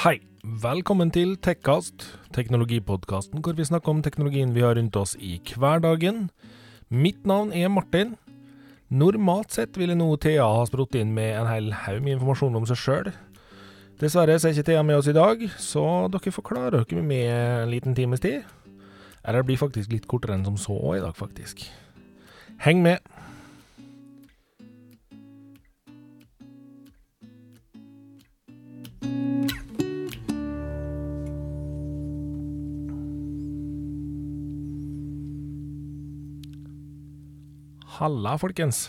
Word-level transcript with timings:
Hei, 0.00 0.16
velkommen 0.62 1.10
til 1.12 1.34
Tekkast, 1.44 2.06
teknologipodkasten 2.32 3.42
hvor 3.44 3.52
vi 3.58 3.66
snakker 3.68 3.92
om 3.92 3.98
teknologien 4.00 4.54
vi 4.54 4.62
har 4.64 4.78
rundt 4.78 4.94
oss 4.96 5.10
i 5.20 5.34
hverdagen. 5.60 6.30
Mitt 6.88 7.26
navn 7.28 7.50
er 7.52 7.68
Martin. 7.68 8.14
Normalt 8.88 9.52
sett 9.52 9.76
ville 9.76 9.92
nå 9.92 10.06
Thea 10.16 10.46
ha 10.56 10.62
sprutt 10.64 10.96
inn 10.96 11.12
med 11.12 11.34
en 11.42 11.50
hel 11.50 11.68
haug 11.82 12.00
med 12.00 12.14
informasjon 12.14 12.56
om 12.56 12.64
seg 12.70 12.80
sjøl. 12.80 13.12
Dessverre 14.00 14.38
så 14.40 14.48
er 14.48 14.56
ikke 14.56 14.70
Thea 14.70 14.86
med 14.88 15.02
oss 15.02 15.12
i 15.12 15.16
dag, 15.18 15.44
så 15.60 15.84
dere 16.08 16.32
får 16.32 16.48
klare 16.48 16.80
dere 16.80 17.04
med 17.04 17.28
en 17.36 17.68
liten 17.74 17.98
times 17.98 18.24
tid. 18.24 18.48
Eller 19.20 19.42
det 19.42 19.50
blir 19.52 19.60
faktisk 19.60 19.92
litt 19.92 20.08
kortere 20.08 20.38
enn 20.38 20.48
som 20.48 20.56
så 20.56 20.80
i 20.94 21.04
dag, 21.04 21.12
faktisk. 21.12 21.66
Heng 22.64 22.80
med. 22.88 23.04
Halla, 38.00 38.38
folkens. 38.40 38.86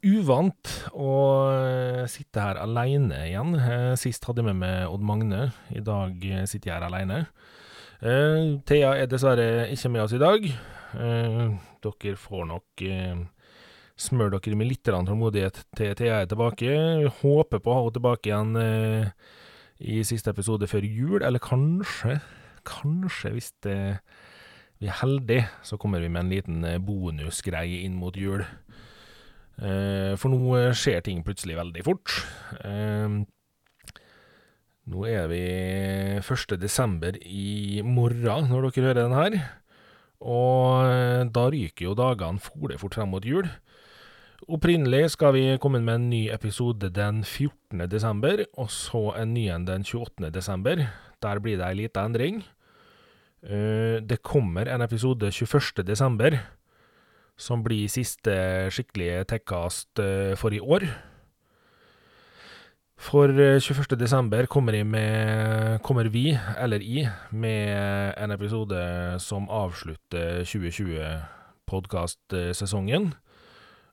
Uvant 0.00 0.70
å 0.96 1.10
eh, 1.52 2.06
sitte 2.08 2.40
her 2.40 2.56
aleine 2.62 3.18
igjen. 3.26 3.50
Eh, 3.60 3.90
Sist 4.00 4.24
hadde 4.24 4.40
jeg 4.40 4.48
med 4.48 4.62
meg 4.62 4.88
Odd 4.88 5.04
Magne. 5.04 5.42
I 5.76 5.82
dag 5.84 6.24
eh, 6.24 6.46
sitter 6.48 6.70
jeg 6.70 6.78
her 6.78 6.86
aleine. 6.86 7.18
Eh, 8.00 8.54
Thea 8.64 8.94
er 8.96 9.10
dessverre 9.12 9.66
ikke 9.74 9.92
med 9.92 10.06
oss 10.06 10.16
i 10.16 10.22
dag. 10.22 10.48
Eh, 10.48 11.44
dere 11.84 12.16
får 12.24 12.48
nok 12.54 12.86
eh, 12.88 13.20
smøre 14.00 14.40
dere 14.40 14.56
med 14.62 14.72
litt 14.72 14.88
tålmodighet 14.88 15.60
til 15.76 15.92
Thea 16.00 16.22
er 16.22 16.32
tilbake. 16.32 16.72
Vi 17.04 17.12
håper 17.20 17.60
på 17.60 17.74
å 17.74 17.76
ha 17.76 17.84
henne 17.84 17.96
tilbake 17.98 18.32
igjen 18.32 18.56
i 19.92 20.00
siste 20.08 20.32
episode 20.32 20.64
før 20.70 20.88
jul, 20.88 21.20
eller 21.20 21.44
kanskje, 21.44 22.22
kanskje 22.64 23.36
hvis 23.36 23.52
det 23.68 23.80
vi 24.82 24.88
er 24.90 24.98
heldige, 24.98 25.46
så 25.62 25.78
kommer 25.78 26.02
vi 26.02 26.10
med 26.10 26.24
en 26.24 26.32
liten 26.32 26.64
eh, 26.66 26.80
bonusgreie 26.82 27.84
inn 27.86 27.94
mot 27.94 28.16
jul. 28.18 28.42
Eh, 29.62 30.14
for 30.18 30.32
nå 30.32 30.56
eh, 30.58 30.72
skjer 30.74 31.04
ting 31.06 31.20
plutselig 31.22 31.54
veldig 31.60 31.84
fort. 31.86 32.16
Nå 34.82 35.04
er 35.06 35.28
vi 35.30 35.42
1. 36.18 36.56
desember 36.58 37.14
i 37.22 37.78
morgen 37.86 38.48
når 38.50 38.66
dere 38.66 38.88
hører 38.88 39.04
den 39.04 39.14
her. 39.14 39.36
Og 40.22 41.30
da 41.34 41.44
ryker 41.50 41.86
jo 41.86 41.94
dagene 41.98 42.42
fole 42.42 42.78
fort 42.78 42.98
frem 42.98 43.14
mot 43.14 43.26
jul. 43.26 43.46
Opprinnelig 44.50 45.12
skal 45.14 45.36
vi 45.36 45.44
komme 45.62 45.78
med 45.86 46.00
en 46.00 46.08
ny 46.10 46.24
episode 46.34 46.90
den 46.90 47.22
14. 47.22 47.86
desember, 47.86 48.42
og 48.58 48.74
så 48.74 49.12
en 49.20 49.30
ny 49.36 49.46
en 49.54 49.68
den 49.68 49.86
28. 49.86 50.32
desember. 50.34 50.82
Der 51.22 51.42
blir 51.42 51.62
det 51.62 51.68
ei 51.68 51.78
lita 51.84 52.02
endring. 52.02 52.42
Eh, 53.42 53.98
det 53.98 54.22
kommer 54.22 54.70
en 54.70 54.82
episode 54.82 55.32
21. 55.32 55.82
desember, 55.82 56.38
som 57.36 57.62
blir 57.64 57.88
siste 57.90 58.70
skikkelige 58.70 59.24
Tekkast 59.32 59.98
eh, 59.98 60.36
for 60.38 60.52
i 60.54 60.60
år. 60.60 60.82
For 63.02 63.28
eh, 63.34 63.58
21. 63.58 63.98
desember 63.98 64.46
kommer, 64.46 64.78
kommer 65.82 66.08
vi, 66.08 66.38
eller 66.56 66.78
i, 66.78 67.08
med 67.32 68.14
en 68.16 68.30
episode 68.30 69.18
som 69.18 69.48
avslutter 69.50 70.44
2020-podkastsesongen. 70.46 73.12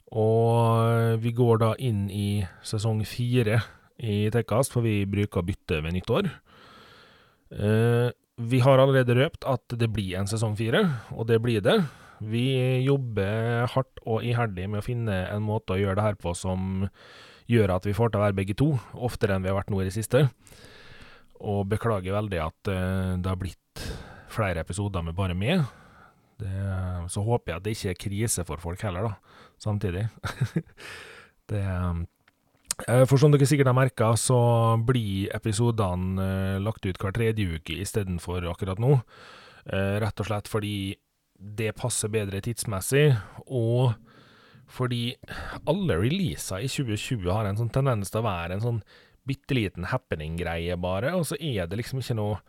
Og 0.10 0.82
vi 1.22 1.32
går 1.34 1.58
da 1.58 1.76
inn 1.78 2.10
i 2.14 2.46
sesong 2.62 3.06
fire 3.06 3.62
i 3.98 4.30
Tekkast, 4.30 4.72
for 4.74 4.82
vi 4.86 5.06
bruker 5.10 5.40
å 5.42 5.46
bytte 5.46 5.82
ved 5.82 5.94
nyttår. 5.98 6.30
Vi 8.40 8.62
har 8.64 8.80
allerede 8.80 9.18
røpt 9.18 9.44
at 9.48 9.74
det 9.76 9.90
blir 9.92 10.16
en 10.20 10.30
sesong 10.30 10.56
fire, 10.56 10.80
og 11.12 11.28
det 11.28 11.42
blir 11.44 11.64
det. 11.64 11.76
Vi 12.24 12.46
jobber 12.86 13.68
hardt 13.74 14.00
og 14.08 14.24
iherdig 14.24 14.68
med 14.72 14.80
å 14.80 14.86
finne 14.86 15.18
en 15.28 15.44
måte 15.44 15.76
å 15.76 15.80
gjøre 15.80 15.98
det 16.00 16.06
her 16.06 16.20
på 16.20 16.32
som 16.36 16.88
gjør 17.52 17.76
at 17.76 17.88
vi 17.88 17.96
får 17.98 18.12
til 18.12 18.22
å 18.22 18.24
være 18.28 18.38
begge 18.38 18.56
to, 18.60 18.70
oftere 18.96 19.36
enn 19.36 19.44
vi 19.44 19.52
har 19.52 19.58
vært 19.60 19.74
nå 19.74 19.82
i 19.82 19.88
det 19.90 19.96
siste. 19.96 20.28
Og 21.40 21.66
beklager 21.72 22.16
veldig 22.16 22.42
at 22.44 22.72
eh, 22.72 23.18
det 23.20 23.32
har 23.32 23.40
blitt 23.40 23.84
flere 24.32 24.64
episoder 24.64 25.04
med 25.04 25.18
bare 25.18 25.36
meg. 25.36 25.66
Det, 26.40 26.52
så 27.12 27.24
håper 27.26 27.52
jeg 27.52 27.60
at 27.60 27.66
det 27.66 27.76
ikke 27.76 27.92
er 27.92 28.04
krise 28.06 28.48
for 28.48 28.64
folk 28.64 28.84
heller, 28.88 29.10
da, 29.10 29.44
samtidig. 29.60 30.08
det 31.52 31.64
Eh, 31.66 31.94
For 32.88 33.20
som 33.20 33.34
dere 33.34 33.48
sikkert 33.50 33.70
har 33.70 33.76
merka, 33.78 34.14
så 34.18 34.40
blir 34.88 35.30
episodene 35.36 36.24
eh, 36.24 36.60
lagt 36.64 36.86
ut 36.88 36.98
hver 37.02 37.14
tredje 37.16 37.58
uke 37.60 37.76
istedenfor 37.84 38.48
akkurat 38.50 38.80
nå. 38.82 38.94
Eh, 39.68 39.98
Rett 40.02 40.24
og 40.24 40.30
slett 40.30 40.48
fordi 40.50 40.96
det 41.40 41.74
passer 41.80 42.12
bedre 42.12 42.42
tidsmessig, 42.44 43.14
og 43.48 43.94
fordi 44.70 45.14
alle 45.70 45.98
releaser 45.98 46.64
i 46.66 46.72
2020 46.72 47.30
har 47.32 47.48
en 47.50 47.60
sånn 47.60 47.72
tendens 47.74 48.12
til 48.12 48.22
å 48.22 48.28
være 48.28 48.58
en 48.58 48.66
sånn 48.66 48.82
bitte 49.28 49.56
liten 49.58 49.88
happening-greie, 49.92 50.76
bare, 50.82 51.14
og 51.18 51.26
så 51.30 51.38
er 51.40 51.70
det 51.70 51.80
liksom 51.80 52.02
ikke 52.02 52.18
noe 52.18 52.40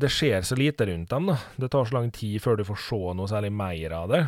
Det 0.00 0.08
skjer 0.10 0.42
så 0.42 0.56
lite 0.58 0.86
rundt 0.88 1.12
dem, 1.12 1.28
da. 1.30 1.36
Det 1.60 1.68
tar 1.70 1.86
så 1.86 1.94
lang 1.94 2.08
tid 2.10 2.40
før 2.42 2.56
du 2.58 2.64
får 2.66 2.80
se 2.88 3.02
noe 3.14 3.30
særlig 3.30 3.52
mer 3.54 3.92
av 3.94 4.08
det. 4.10 4.22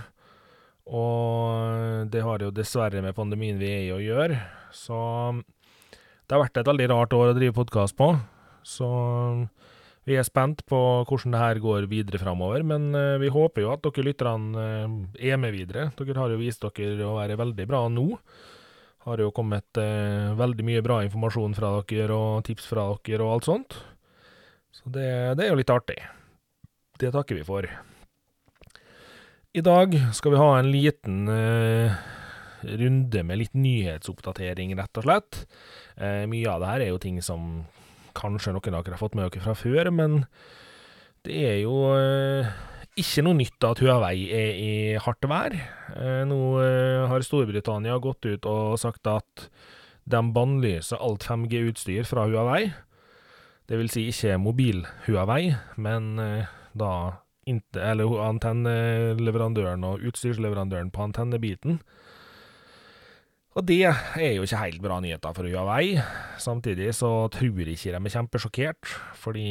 Og 0.86 2.06
det 2.12 2.22
har 2.22 2.42
jo 2.42 2.54
dessverre 2.54 3.02
med 3.02 3.16
pandemien 3.16 3.58
vi 3.58 3.72
er 3.72 3.84
i 3.88 3.94
å 3.94 4.02
gjøre, 4.02 4.38
så 4.70 4.98
det 6.26 6.34
har 6.34 6.44
vært 6.44 6.60
et 6.60 6.68
veldig 6.68 6.86
rart 6.92 7.14
år 7.16 7.32
å 7.32 7.36
drive 7.36 7.56
podkast 7.56 7.96
på. 7.98 8.12
Så 8.66 8.86
vi 10.06 10.14
er 10.14 10.26
spent 10.26 10.62
på 10.70 10.78
hvordan 11.06 11.34
det 11.34 11.40
her 11.42 11.60
går 11.62 11.88
videre 11.90 12.20
framover, 12.22 12.62
men 12.66 12.92
eh, 12.94 13.16
vi 13.22 13.30
håper 13.34 13.64
jo 13.64 13.72
at 13.72 13.82
dere 13.82 14.06
lytterne 14.06 14.62
eh, 14.62 15.32
er 15.32 15.40
med 15.42 15.54
videre. 15.54 15.88
Dere 15.98 16.20
har 16.20 16.34
jo 16.34 16.38
vist 16.38 16.62
dere 16.62 17.08
å 17.08 17.16
være 17.16 17.38
veldig 17.40 17.66
bra 17.66 17.82
nå. 17.90 18.06
Har 19.06 19.22
jo 19.22 19.32
kommet 19.34 19.82
eh, 19.82 20.30
veldig 20.38 20.66
mye 20.66 20.84
bra 20.86 21.00
informasjon 21.06 21.58
fra 21.58 21.72
dere 21.90 22.14
og 22.14 22.46
tips 22.46 22.70
fra 22.70 22.88
dere 23.06 23.26
og 23.26 23.34
alt 23.34 23.50
sånt. 23.50 23.78
Så 24.74 24.94
det, 24.94 25.10
det 25.38 25.46
er 25.46 25.50
jo 25.50 25.58
litt 25.58 25.74
artig. 25.74 25.98
Det 27.02 27.10
takker 27.14 27.38
vi 27.38 27.46
for. 27.46 27.70
I 29.56 29.62
dag 29.64 29.94
skal 30.12 30.34
vi 30.34 30.40
ha 30.40 30.50
en 30.58 30.66
liten 30.68 31.30
eh, 31.32 31.94
runde 32.76 33.22
med 33.24 33.38
litt 33.40 33.54
nyhetsoppdatering, 33.56 34.74
rett 34.76 35.00
og 35.00 35.06
slett. 35.06 35.38
Eh, 35.96 36.26
mye 36.28 36.50
av 36.52 36.60
det 36.60 36.72
her 36.74 36.84
er 36.84 36.90
jo 36.92 37.00
ting 37.00 37.22
som 37.24 37.64
kanskje 38.16 38.52
noen 38.52 38.76
av 38.76 38.84
dere 38.84 38.98
har 38.98 39.00
fått 39.00 39.16
med 39.16 39.24
dere 39.30 39.44
fra 39.46 39.56
før, 39.56 39.88
men 39.96 40.18
det 41.24 41.40
er 41.40 41.56
jo 41.62 41.72
eh, 41.96 42.52
ikke 43.00 43.24
noe 43.24 43.40
nytt 43.40 43.64
at 43.70 43.80
Huawei 43.80 44.28
er 44.28 44.60
i 44.60 44.70
hardt 45.00 45.24
vær. 45.24 45.56
Eh, 45.56 46.22
nå 46.28 46.40
eh, 46.60 47.08
har 47.08 47.24
Storbritannia 47.24 47.96
gått 47.96 48.28
ut 48.28 48.52
og 48.52 48.76
sagt 48.82 49.08
at 49.08 49.48
de 50.04 50.20
bannlyser 50.36 51.00
alt 51.00 51.24
5G-utstyr 51.24 52.04
fra 52.04 52.28
Huawei. 52.28 52.74
Det 53.66 53.80
vil 53.80 53.88
si 53.88 54.10
ikke 54.12 54.36
mobil-Huawei, 54.36 55.54
men 55.80 56.18
eh, 56.20 56.58
da 56.76 56.92
eller 57.46 58.16
antenneleverandøren 58.26 59.84
og 59.86 60.02
utstyrsleverandøren 60.08 60.90
på 60.90 61.04
antennebiten. 61.06 61.80
Og 63.56 63.64
det 63.64 63.86
er 63.88 64.32
jo 64.36 64.44
ikke 64.44 64.60
helt 64.60 64.82
bra 64.84 64.98
nyheter 65.00 65.32
for 65.32 65.48
Huawei. 65.48 65.96
Samtidig 66.42 66.90
så 66.98 67.28
tror 67.32 67.70
ikke 67.72 67.94
de 67.94 67.96
er 67.96 68.12
kjempesjokkert, 68.12 68.90
fordi 69.16 69.46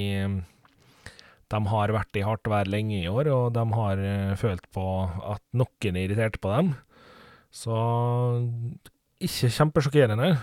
de 1.49 1.61
har 1.71 1.93
vært 1.93 2.19
i 2.19 2.25
hardt 2.25 2.49
vær 2.49 2.69
lenge 2.69 2.99
i 2.99 3.09
år, 3.09 3.29
og 3.33 3.53
de 3.55 3.63
har 3.77 4.01
eh, 4.01 4.35
følt 4.37 4.65
på 4.73 4.85
at 5.33 5.41
noen 5.57 5.97
er 5.97 6.05
irritert 6.05 6.37
på 6.41 6.53
dem. 6.53 6.73
Så 7.53 7.73
ikke 9.23 9.51
kjempesjokkerende. 9.57 10.35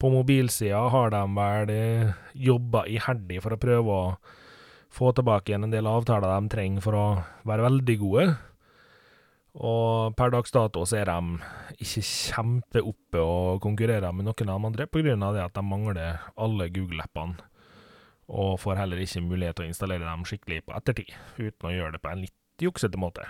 På 0.00 0.08
mobilsida 0.12 0.80
har 0.92 1.12
de 1.12 1.22
vel 1.36 1.72
eh, 1.74 2.12
jobba 2.48 2.86
iherdig 2.88 3.42
for 3.44 3.56
å 3.56 3.60
prøve 3.60 3.96
å 3.96 4.04
få 4.90 5.12
tilbake 5.14 5.52
igjen 5.52 5.68
en 5.68 5.74
del 5.74 5.88
avtaler 5.88 6.32
de 6.34 6.52
trenger 6.52 6.84
for 6.84 6.98
å 6.98 7.04
være 7.48 7.66
veldig 7.68 7.96
gode. 8.00 8.24
Og 9.60 10.14
per 10.18 10.30
dags 10.30 10.52
dato 10.54 10.84
så 10.86 11.00
er 11.00 11.10
de 11.10 11.38
ikke 11.82 12.02
kjempeoppe 12.06 13.22
og 13.22 13.62
konkurrerer 13.64 14.14
med 14.14 14.28
noen 14.28 14.52
av 14.52 14.60
de 14.60 14.68
andre, 14.68 14.86
av 15.26 15.34
det 15.34 15.44
at 15.44 15.56
de 15.56 15.64
mangler 15.66 16.20
alle 16.36 16.68
Google-appene. 16.70 17.46
Og 18.30 18.60
får 18.62 18.78
heller 18.78 19.02
ikke 19.02 19.24
mulighet 19.26 19.58
til 19.58 19.66
å 19.66 19.70
installere 19.72 20.06
dem 20.06 20.22
skikkelig 20.28 20.62
på 20.66 20.76
ettertid, 20.76 21.10
uten 21.40 21.66
å 21.66 21.74
gjøre 21.74 21.96
det 21.96 22.02
på 22.02 22.12
en 22.12 22.22
litt 22.22 22.62
juksete 22.62 23.00
måte. 23.00 23.26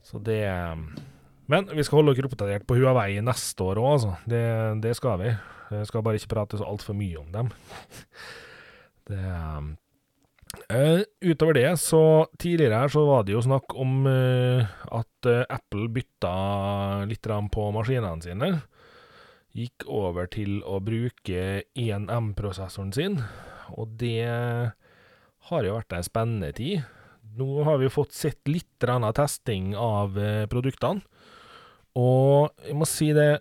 Så 0.00 0.18
det 0.18 0.48
Men 1.48 1.68
vi 1.72 1.82
skal 1.84 2.00
holde 2.00 2.14
dere 2.16 2.28
oppdatert 2.28 2.66
på 2.68 2.76
Huawei 2.76 3.20
neste 3.24 3.64
år 3.64 3.80
òg, 3.80 3.92
altså. 3.92 4.16
Det, 4.28 4.42
det 4.84 4.96
skal 4.96 5.16
vi. 5.20 5.30
Jeg 5.72 5.86
skal 5.88 6.02
bare 6.04 6.20
ikke 6.20 6.34
prate 6.34 6.60
så 6.60 6.64
altfor 6.68 6.96
mye 6.96 7.20
om 7.20 7.32
dem. 7.32 7.48
Det 9.08 9.24
Uh, 10.68 11.04
utover 11.20 11.54
det, 11.54 11.68
så 11.80 12.26
tidligere 12.40 12.82
her 12.82 12.92
så 12.92 13.04
var 13.04 13.24
det 13.24 13.34
jo 13.34 13.44
snakk 13.44 13.74
om 13.76 14.06
uh, 14.08 14.64
at 14.96 15.28
uh, 15.28 15.44
Apple 15.52 15.88
bytta 15.92 16.32
litt 17.08 17.28
på 17.52 17.68
maskinene 17.76 18.24
sine. 18.24 18.50
gikk 19.56 19.86
over 19.88 20.28
til 20.30 20.60
å 20.64 20.78
bruke 20.84 21.64
1M-prosessoren 21.76 22.92
sin, 22.94 23.16
og 23.74 23.96
det 23.98 24.28
har 25.48 25.64
jo 25.64 25.74
vært 25.74 25.96
ei 25.96 26.04
spennende 26.06 26.52
tid. 26.54 26.84
Nå 27.38 27.64
har 27.66 27.80
vi 27.80 27.90
fått 27.90 28.12
sett 28.14 28.46
litt 28.46 28.70
testing 28.78 29.74
av 29.74 30.14
produktene, 30.52 31.02
og 31.98 32.54
jeg 32.62 32.76
må 32.78 32.86
si 32.86 33.10
det 33.16 33.40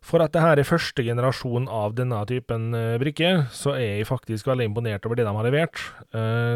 For 0.00 0.22
at 0.24 0.32
det 0.32 0.40
her 0.40 0.58
er 0.58 0.66
første 0.66 1.04
generasjon 1.04 1.66
av 1.68 1.92
denne 1.98 2.22
typen 2.28 2.70
brikke, 3.02 3.44
så 3.52 3.74
er 3.76 4.00
jeg 4.00 4.08
faktisk 4.08 4.48
veldig 4.48 4.70
imponert 4.70 5.04
over 5.06 5.20
det 5.20 5.26
de 5.28 5.34
har 5.36 5.46
levert. 5.46 5.82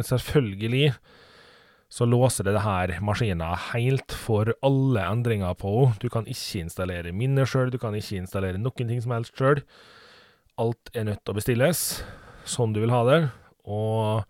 Selvfølgelig 0.08 0.94
så 1.94 2.08
låser 2.08 2.48
det 2.48 2.62
her 2.64 2.90
maskina 3.04 3.52
helt 3.68 4.10
for 4.16 4.48
alle 4.64 5.04
endringer 5.12 5.52
på 5.60 5.74
henne. 5.76 6.00
Du 6.02 6.08
kan 6.10 6.24
ikke 6.26 6.64
installere 6.64 7.12
minner 7.14 7.46
sjøl, 7.46 7.70
du 7.70 7.78
kan 7.78 7.94
ikke 7.94 8.16
installere 8.22 8.58
noen 8.58 8.88
ting 8.90 9.02
som 9.04 9.12
helst 9.14 9.36
sjøl. 9.38 9.60
Alt 10.58 10.90
er 10.96 11.06
nødt 11.06 11.22
til 11.22 11.34
å 11.34 11.38
bestilles 11.38 11.84
sånn 12.48 12.74
du 12.74 12.80
vil 12.82 12.92
ha 12.96 13.02
det, 13.06 13.20
og 13.68 14.24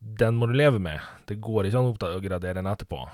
den 0.00 0.40
må 0.40 0.48
du 0.48 0.56
leve 0.56 0.80
med. 0.82 0.98
Det 1.28 1.38
går 1.44 1.68
ikke 1.68 1.78
an 1.84 1.92
å 1.92 1.94
oppgradere 1.94 2.58
den 2.58 2.72
etterpå. 2.72 3.04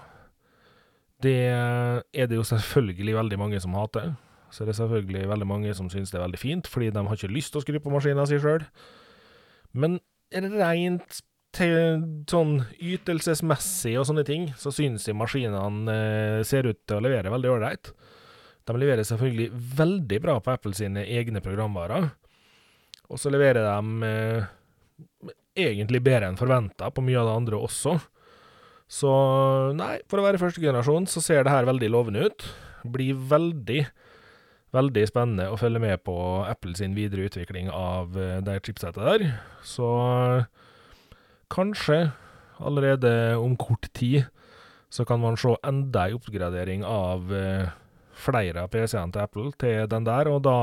Det 1.20 1.36
er 1.50 2.30
det 2.30 2.38
jo 2.38 2.46
selvfølgelig 2.46 3.18
veldig 3.18 3.38
mange 3.42 3.60
som 3.60 3.76
hater. 3.76 4.14
Så 4.56 4.64
det 4.64 4.72
er 4.72 4.80
selvfølgelig 4.80 5.28
veldig 5.28 5.48
mange 5.48 5.72
som 5.76 5.90
syns 5.92 6.08
det 6.08 6.16
er 6.16 6.24
veldig 6.24 6.40
fint, 6.40 6.68
fordi 6.72 6.88
de 6.94 7.04
har 7.04 7.18
ikke 7.18 7.28
lyst 7.28 7.52
til 7.52 7.60
å 7.60 7.64
skru 7.66 7.76
på 7.84 7.92
maskina 7.92 8.24
si 8.24 8.38
sjøl. 8.40 8.64
Men 9.76 9.98
rent 10.32 11.20
sånn 11.56 12.56
ytelsesmessig 12.80 13.94
og 14.00 14.06
sånne 14.08 14.24
ting, 14.28 14.50
så 14.60 14.72
synes 14.74 15.06
jeg 15.08 15.16
maskinene 15.16 15.92
eh, 15.92 16.40
ser 16.44 16.68
ut 16.68 16.80
til 16.88 16.98
å 16.98 17.04
levere 17.04 17.32
veldig 17.32 17.52
ålreit. 17.52 17.92
De 18.66 18.76
leverer 18.76 19.06
selvfølgelig 19.06 19.50
veldig 19.78 20.20
bra 20.24 20.38
på 20.40 20.52
Apple 20.56 20.74
sine 20.76 21.04
egne 21.04 21.40
programvarer, 21.44 22.10
og 23.06 23.20
så 23.22 23.30
leverer 23.30 23.62
de 23.62 24.08
eh, 24.08 24.48
egentlig 25.68 26.02
bedre 26.04 26.32
enn 26.32 26.40
forventa 26.40 26.90
på 26.90 27.04
mye 27.04 27.20
av 27.20 27.30
det 27.30 27.36
andre 27.40 27.60
også. 27.68 27.96
Så 28.86 29.12
nei, 29.78 29.96
for 30.10 30.20
å 30.20 30.26
være 30.26 30.40
første 30.40 30.62
generasjon 30.62 31.08
så 31.10 31.22
ser 31.24 31.46
det 31.46 31.54
her 31.54 31.68
veldig 31.68 31.90
lovende 31.90 32.26
ut. 32.26 32.46
Blir 32.86 33.18
veldig, 33.30 33.84
veldig 34.76 35.06
spennende 35.08 35.48
å 35.50 35.58
følge 35.60 35.82
med 35.82 36.04
på 36.06 36.16
Apple 36.46 36.76
sin 36.78 36.94
videre 36.96 37.26
utvikling 37.30 37.72
av 37.72 38.16
eh, 38.20 38.38
det 38.44 38.60
chipsettet 38.66 39.02
der. 39.02 39.26
Så 39.64 39.88
Kanskje 41.52 42.10
allerede 42.58 43.36
om 43.38 43.54
kort 43.56 43.86
tid 43.94 44.24
så 44.90 45.04
kan 45.06 45.20
man 45.20 45.36
se 45.38 45.54
enda 45.66 46.06
en 46.08 46.16
oppgradering 46.16 46.84
av 46.86 47.32
eh, 47.34 47.68
flere 48.16 48.64
av 48.64 48.72
PC-ene 48.72 49.12
til 49.14 49.22
Apple 49.22 49.52
til 49.60 49.86
den 49.90 50.06
der, 50.06 50.30
og 50.32 50.42
da 50.46 50.58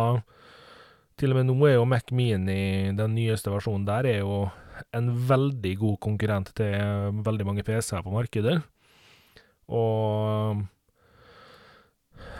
Til 1.13 1.29
og 1.29 1.37
med 1.37 1.45
nå 1.45 1.67
er 1.67 1.75
jo 1.75 1.85
Mac 1.85 2.07
Mini, 2.09 2.89
den 2.97 3.11
nyeste 3.13 3.51
versjonen 3.53 3.85
der, 3.85 4.07
er 4.09 4.23
jo 4.23 4.49
en 4.97 5.11
veldig 5.29 5.73
god 5.77 5.99
konkurrent 6.01 6.49
til 6.57 7.19
veldig 7.21 7.45
mange 7.45 7.63
PC-er 7.63 8.01
på 8.01 8.09
markedet. 8.09 8.55
Og 9.69 10.63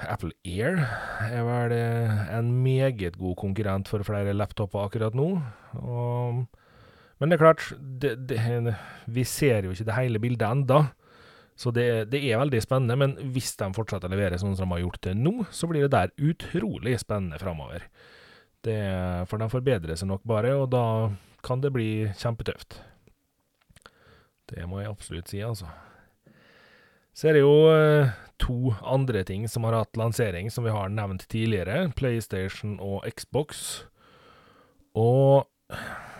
Apple 0.10 0.34
Air 0.46 0.82
er 1.30 1.46
vel 1.48 1.76
en 1.76 2.52
meget 2.64 3.18
god 3.20 3.38
konkurrent 3.40 3.90
for 3.92 4.04
flere 4.08 4.36
laptoper 4.36 4.88
akkurat 4.88 5.16
nå. 5.18 5.30
Og 5.80 6.44
men 7.24 7.32
det 7.32 7.38
er 7.38 7.44
klart, 7.46 7.62
det, 7.80 8.10
det, 8.28 8.74
vi 9.08 9.24
ser 9.24 9.64
jo 9.64 9.72
ikke 9.72 9.86
det 9.88 9.96
hele 9.96 10.20
bildet 10.20 10.44
enda. 10.44 10.80
Så 11.56 11.72
det, 11.72 12.10
det, 12.12 12.20
er 12.26 12.42
veldig 12.42 12.60
spennende, 12.66 12.98
men 13.00 13.14
hvis 13.32 13.54
de 13.56 13.70
fortsetter 13.72 14.10
å 14.10 14.12
levere 14.12 14.40
sånn 14.42 14.58
som 14.60 14.68
de 14.68 14.76
har 14.76 14.82
gjort 14.82 15.00
til 15.06 15.22
nå, 15.22 15.46
så 15.54 15.70
blir 15.70 15.86
det 15.86 15.94
der 15.94 16.12
utrolig 16.18 16.98
spennende 17.00 17.40
framover. 17.40 17.86
For 18.64 19.40
de 19.40 19.48
forbedrer 19.52 20.00
seg 20.00 20.10
nok 20.10 20.26
bare, 20.28 20.52
og 20.60 20.68
da 20.74 20.84
kan 21.48 21.64
det 21.64 21.72
bli 21.76 22.10
kjempetøft. 22.20 22.82
Det 24.52 24.68
må 24.68 24.82
jeg 24.82 24.92
absolutt 24.92 25.32
si, 25.32 25.40
altså. 25.46 25.70
Så 27.14 27.30
er 27.30 27.38
det 27.38 27.44
jo 27.44 27.56
eh, 27.70 28.14
to 28.42 28.74
andre 28.82 29.24
ting 29.28 29.46
som 29.50 29.66
har 29.68 29.78
hatt 29.78 29.98
lansering, 30.00 30.50
som 30.52 30.66
vi 30.66 30.74
har 30.74 30.90
nevnt 30.90 31.28
tidligere. 31.32 31.92
PlayStation 31.98 32.80
og 32.82 33.06
Xbox. 33.10 33.84
Og 34.98 35.46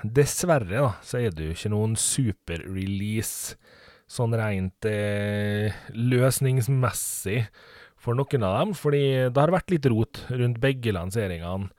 Dessverre, 0.04 0.68
da, 0.68 0.92
så 1.06 1.22
er 1.22 1.34
det 1.34 1.48
jo 1.48 1.56
ikke 1.56 1.72
noen 1.72 1.96
super-release 2.00 3.56
sånn 4.14 4.36
rent 4.38 4.86
eh, 4.90 5.74
løsningsmessig 5.96 7.46
for 8.04 8.18
noen 8.20 8.44
av 8.46 8.58
dem, 8.60 8.74
fordi 8.76 9.04
det 9.32 9.40
har 9.40 9.54
vært 9.54 9.72
litt 9.72 9.88
rot 9.90 10.20
rundt 10.30 10.60
begge 10.64 10.94
lanseringene. 10.96 11.72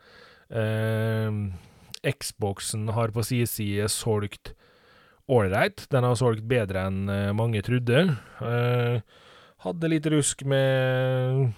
Eh, 0.48 1.38
Xboxen 2.14 2.88
har 2.96 3.12
på 3.14 3.24
sin 3.24 3.48
side 3.48 3.88
solgt 3.92 4.54
ålreit. 5.30 5.86
Den 5.92 6.06
har 6.06 6.16
solgt 6.18 6.46
bedre 6.48 6.86
enn 6.88 7.10
eh, 7.12 7.34
mange 7.36 7.62
trodde. 7.64 8.06
Eh, 8.44 9.20
hadde 9.64 9.92
litt 9.92 10.08
rusk 10.12 10.44
med 10.48 11.54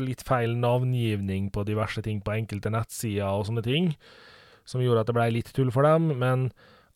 litt 0.00 0.24
feil 0.24 0.54
navngivning 0.56 1.50
på 1.52 1.64
diverse 1.68 2.00
ting 2.04 2.22
på 2.24 2.32
enkelte 2.32 2.72
nettsider 2.72 3.28
og 3.28 3.44
sånne 3.48 3.64
ting 3.64 3.92
som 4.68 4.82
gjorde 4.84 5.02
at 5.02 5.10
det 5.10 5.16
blei 5.16 5.28
litt 5.32 5.52
tull 5.56 5.70
for 5.72 5.86
dem. 5.86 6.10
Men 6.20 6.48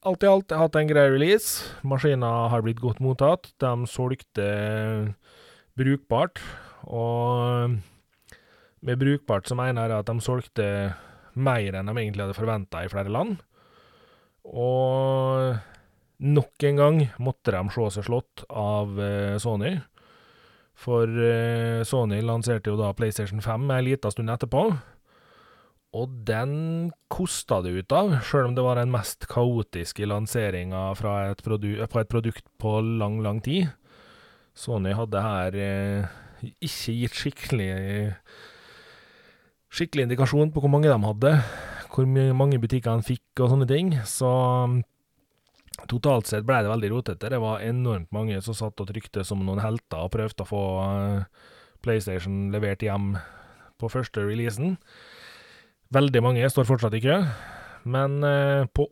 alt 0.04 0.24
i 0.24 0.28
alt, 0.28 0.50
jeg 0.50 0.58
har 0.58 0.68
hatt 0.68 0.78
en 0.80 0.90
grei 0.90 1.06
release. 1.12 1.70
Maskina 1.86 2.30
har 2.52 2.64
blitt 2.64 2.82
godt 2.82 3.00
mottatt. 3.04 3.48
De 3.62 3.72
solgte 3.88 4.48
brukbart, 5.78 6.42
og 6.84 7.78
med 8.84 9.00
brukbart 9.00 9.48
så 9.48 9.56
mener 9.56 9.88
jeg 9.88 10.02
at 10.02 10.10
de 10.10 10.24
solgte 10.24 10.68
mer 11.32 11.78
enn 11.78 11.88
de 11.88 11.94
egentlig 11.96 12.26
hadde 12.26 12.36
forventa 12.36 12.82
i 12.84 12.90
flere 12.92 13.12
land. 13.12 13.38
Og 14.44 15.56
nok 16.22 16.66
en 16.68 16.78
gang 16.78 17.00
måtte 17.22 17.54
de 17.54 17.62
se 17.74 17.88
seg 17.96 18.06
slått 18.06 18.44
av 18.48 18.94
uh, 18.98 19.36
Sony. 19.42 19.74
For 20.78 21.06
uh, 21.06 21.82
Sony 21.86 22.22
lanserte 22.24 22.72
jo 22.72 22.78
da 22.80 22.92
PlayStation 22.96 23.42
5 23.42 23.70
ei 23.74 23.84
lita 23.90 24.12
stund 24.14 24.32
etterpå. 24.32 24.68
Og 25.92 26.12
den 26.24 26.54
kosta 27.12 27.58
det 27.60 27.74
ut 27.76 27.92
av, 27.92 28.14
sjøl 28.24 28.48
om 28.48 28.54
det 28.56 28.64
var 28.64 28.80
den 28.80 28.94
mest 28.94 29.26
kaotiske 29.28 30.06
lanseringa 30.08 30.86
på 30.96 31.12
et 32.00 32.08
produkt 32.08 32.46
på 32.62 32.78
lang, 32.80 33.18
lang 33.20 33.42
tid. 33.44 33.68
Sony 34.56 34.94
hadde 34.96 35.20
her 35.20 35.58
eh, 35.60 36.08
ikke 36.64 36.96
gitt 36.96 37.18
skikkelig 37.18 37.68
skikkelig 39.72 40.06
indikasjon 40.06 40.52
på 40.52 40.60
hvor 40.60 40.72
mange 40.72 40.88
de 40.88 40.96
hadde, 41.00 41.34
hvor 41.92 42.08
mange 42.08 42.60
butikker 42.60 43.00
de 43.00 43.12
fikk 43.12 43.44
og 43.44 43.52
sånne 43.52 43.68
ting. 43.68 43.92
Så 44.08 44.32
totalt 45.88 46.28
sett 46.28 46.46
ble 46.46 46.60
det 46.62 46.70
veldig 46.70 46.90
rotete. 46.92 47.30
Det 47.32 47.40
var 47.42 47.64
enormt 47.64 48.12
mange 48.14 48.40
som 48.44 48.56
satt 48.56 48.80
og 48.82 48.90
trykte 48.90 49.24
som 49.26 49.42
noen 49.46 49.62
helter 49.62 50.04
og 50.04 50.12
prøvde 50.14 50.44
å 50.44 50.48
få 50.48 50.62
eh, 50.82 51.48
PlayStation 51.84 52.50
levert 52.54 52.84
hjem 52.84 53.16
på 53.80 53.90
første 53.92 54.24
releasen. 54.24 54.76
Veldig 55.92 56.22
mange 56.24 56.48
står 56.48 56.68
fortsatt 56.68 56.96
i 56.96 57.02
kø, 57.04 57.18
men 57.84 58.22
eh, 58.24 58.68
på 58.72 58.86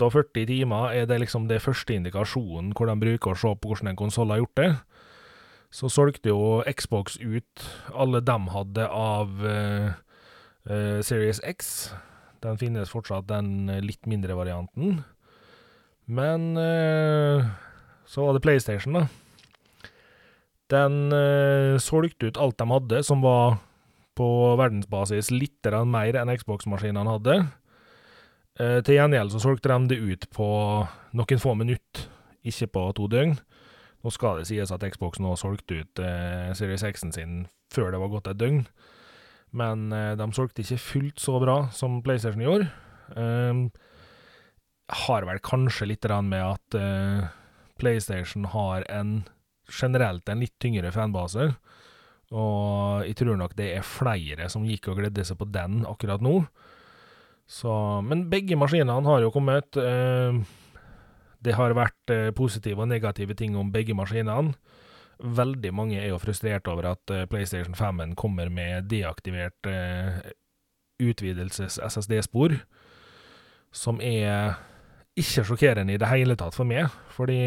48 0.00 0.46
timer 0.50 0.96
er 0.96 1.08
det 1.08 1.20
liksom 1.22 1.48
det 1.48 1.62
første 1.62 1.96
indikasjonen 1.96 2.72
hvor 2.74 2.90
de 2.90 2.98
bruker 3.00 3.32
å 3.32 3.38
se 3.38 3.54
på 3.54 3.70
hvordan 3.70 3.92
en 3.92 4.00
konsoll 4.00 4.34
har 4.34 4.42
gjort 4.42 4.60
det. 4.60 4.70
Så 5.74 5.90
solgte 5.90 6.30
jo 6.30 6.62
Xbox 6.70 7.16
ut 7.18 7.64
alle 7.90 8.20
de 8.22 8.36
hadde 8.54 8.84
av 8.86 9.40
uh, 9.42 9.88
uh, 10.70 11.00
Series 11.02 11.40
X. 11.42 11.88
Den 12.46 12.60
finnes 12.60 12.92
fortsatt, 12.94 13.26
den 13.26 13.66
litt 13.82 14.06
mindre 14.06 14.36
varianten. 14.38 15.00
Men 16.06 16.50
uh, 16.58 17.44
så 18.06 18.26
var 18.26 18.36
det 18.36 18.44
PlayStation, 18.44 18.98
da. 19.00 19.06
Den 20.72 21.12
solgte 21.78 22.30
ut 22.32 22.38
alt 22.40 22.56
de 22.58 22.64
hadde 22.66 23.02
som 23.04 23.20
var 23.22 23.58
på 24.16 24.26
verdensbasis 24.58 25.28
litt 25.34 25.68
mer 25.86 26.16
enn 26.18 26.32
Xbox-maskinene 26.32 27.14
hadde. 27.16 27.36
Eh, 28.54 28.78
til 28.86 29.00
gjengjeld 29.00 29.34
så 29.34 29.40
solgte 29.42 29.72
de 29.72 29.90
det 29.90 29.98
ut 29.98 30.28
på 30.34 30.46
noen 31.18 31.40
få 31.42 31.54
minutter, 31.58 32.06
ikke 32.46 32.70
på 32.76 32.84
to 32.94 33.08
døgn. 33.10 33.34
Nå 34.04 34.12
skal 34.12 34.38
det 34.38 34.48
sies 34.50 34.70
at 34.70 34.84
Xbox 34.94 35.18
nå 35.22 35.32
solgte 35.40 35.80
ut 35.80 36.02
eh, 36.02 36.52
Series 36.54 36.84
X-en 36.86 37.14
sin 37.14 37.38
før 37.72 37.90
det 37.90 38.02
var 38.02 38.12
gått 38.12 38.30
et 38.30 38.38
døgn. 38.38 38.62
Men 39.54 39.88
eh, 39.94 40.12
de 40.20 40.28
solgte 40.36 40.62
ikke 40.62 40.82
fullt 40.84 41.22
så 41.22 41.40
bra 41.42 41.56
som 41.74 42.02
PlayStation 42.04 42.44
gjorde. 42.44 42.68
Eh, 43.16 43.64
har 44.88 45.24
vel 45.24 45.40
kanskje 45.44 45.88
litt 45.88 46.06
med 46.26 46.42
at 46.42 46.76
uh, 46.76 47.28
PlayStation 47.80 48.44
har 48.44 48.84
en 48.90 49.24
generelt 49.70 50.28
en 50.28 50.40
litt 50.40 50.54
tyngre 50.60 50.92
fanbase. 50.92 51.54
Og 52.34 53.04
jeg 53.06 53.16
tror 53.16 53.38
nok 53.38 53.54
det 53.56 53.70
er 53.76 53.86
flere 53.86 54.48
som 54.52 54.66
gikk 54.66 54.90
og 54.90 55.00
gledde 55.00 55.24
seg 55.24 55.38
på 55.38 55.48
den 55.48 55.84
akkurat 55.88 56.20
nå. 56.24 56.42
Så, 57.46 57.70
men 58.04 58.28
begge 58.32 58.56
maskinene 58.56 59.04
har 59.04 59.24
jo 59.24 59.32
kommet. 59.32 59.76
Eh, 59.76 60.36
det 61.44 61.56
har 61.56 61.76
vært 61.76 62.12
eh, 62.12 62.30
positive 62.36 62.80
og 62.80 62.88
negative 62.88 63.36
ting 63.36 63.56
om 63.56 63.72
begge 63.72 63.96
maskinene. 63.96 64.56
Veldig 65.20 65.72
mange 65.76 66.00
er 66.00 66.10
jo 66.10 66.20
frustrert 66.20 66.68
over 66.68 66.90
at 66.90 67.12
PlayStation 67.30 67.76
5 67.78 68.16
kommer 68.18 68.50
med 68.50 68.88
deaktivert 68.90 69.68
utvidelses-SSD-spor, 70.98 72.56
som 73.70 74.00
er 74.02 74.58
ikke 75.18 75.44
sjokkerende 75.46 75.94
i 75.94 76.00
det 76.00 76.10
hele 76.10 76.36
tatt 76.38 76.56
for 76.56 76.66
meg, 76.68 76.90
fordi 77.14 77.38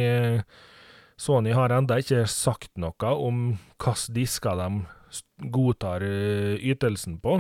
Sony 1.19 1.51
har 1.57 1.73
enda 1.73 1.97
ikke 1.99 2.25
sagt 2.29 2.71
noe 2.79 3.13
om 3.13 3.51
hvilke 3.81 4.13
disker 4.15 4.59
de 4.59 5.49
godtar 5.53 6.05
ytelsen 6.61 7.17
på. 7.23 7.39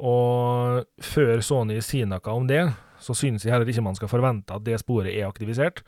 Og 0.00 0.86
før 1.04 1.42
Sony 1.44 1.80
sier 1.84 2.08
noe 2.08 2.32
om 2.32 2.48
det, 2.48 2.64
så 3.00 3.16
synes 3.16 3.44
jeg 3.44 3.52
heller 3.52 3.68
ikke 3.68 3.84
man 3.84 3.96
skal 3.98 4.10
forvente 4.12 4.56
at 4.56 4.64
det 4.64 4.80
sporet 4.80 5.12
er 5.12 5.28
aktivisert. 5.28 5.84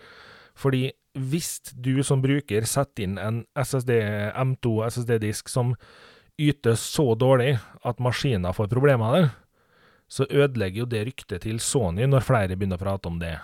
Fordi 0.59 0.91
hvis 1.17 1.59
du 1.73 2.03
som 2.05 2.23
bruker 2.25 2.65
setter 2.69 3.07
inn 3.07 3.19
en 3.21 3.43
SSD, 3.57 3.93
M2 4.37 4.79
SSD-disk 4.89 5.49
som 5.53 5.75
yter 6.41 6.77
så 6.81 7.13
dårlig 7.17 7.57
at 7.85 8.01
maskinen 8.01 8.53
får 8.57 8.71
problemer 8.73 9.17
det, 9.17 9.25
så 10.13 10.27
ødelegger 10.29 10.83
jo 10.83 10.91
det 10.93 11.07
ryktet 11.09 11.47
til 11.47 11.61
Sony 11.63 12.05
når 12.05 12.27
flere 12.27 12.57
begynner 12.57 12.77
å 12.77 12.85
prate 12.85 13.09
om 13.09 13.17
det. 13.23 13.39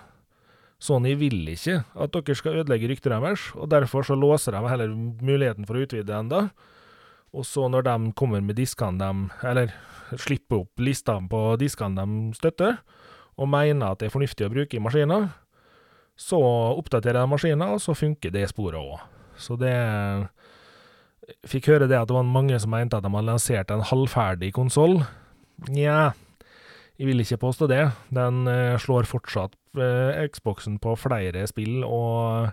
Sony 0.79 1.15
vil 1.19 1.49
ikke 1.51 1.81
at 1.99 2.13
dere 2.15 2.37
skal 2.39 2.61
ødelegge 2.61 2.91
ryktet 2.91 3.11
deres, 3.15 3.49
og 3.57 3.71
derfor 3.73 4.05
så 4.07 4.15
låser 4.19 4.55
de 4.55 4.61
heller 4.69 4.93
muligheten 4.95 5.67
for 5.67 5.79
å 5.79 5.87
utvide 5.87 6.15
enda. 6.15 6.43
Og 7.33 7.47
så 7.49 7.67
når 7.73 7.87
de 7.89 8.13
kommer 8.17 8.45
med 8.45 8.57
diskene 8.57 9.01
de 9.01 9.49
Eller 9.49 9.73
slipper 10.17 10.63
opp 10.63 10.81
listene 10.81 11.29
på 11.29 11.57
diskene 11.61 12.05
de 12.05 12.37
støtter, 12.37 12.79
og 13.39 13.49
mener 13.49 13.93
at 13.93 14.01
det 14.01 14.09
er 14.09 14.15
fornuftig 14.15 14.47
å 14.47 14.53
bruke 14.53 14.77
i 14.77 14.83
maskiner, 14.83 15.29
så 16.19 16.39
oppdaterer 16.75 17.21
de 17.21 17.31
maskinen, 17.31 17.75
og 17.77 17.83
så 17.83 17.95
funker 17.95 18.33
det 18.35 18.49
sporet 18.51 18.81
òg. 18.81 19.01
Så 19.39 19.57
det 19.57 19.75
Fikk 21.45 21.67
høre 21.69 21.85
det 21.85 21.99
at 21.99 22.09
det 22.09 22.17
var 22.17 22.25
mange 22.25 22.57
som 22.57 22.73
mente 22.73 22.97
at 22.97 23.05
de 23.05 23.11
hadde 23.13 23.29
lansert 23.29 23.69
en 23.71 23.85
halvferdig 23.85 24.49
konsoll. 24.57 25.03
Nja, 25.69 26.15
jeg 26.99 27.07
vil 27.07 27.23
ikke 27.23 27.39
påstå 27.45 27.69
det. 27.71 27.85
Den 28.11 28.43
uh, 28.51 28.75
slår 28.83 29.07
fortsatt 29.07 29.55
uh, 29.79 30.19
Xboxen 30.35 30.81
på 30.83 30.97
flere 30.99 31.45
spill, 31.47 31.85
og 31.87 32.51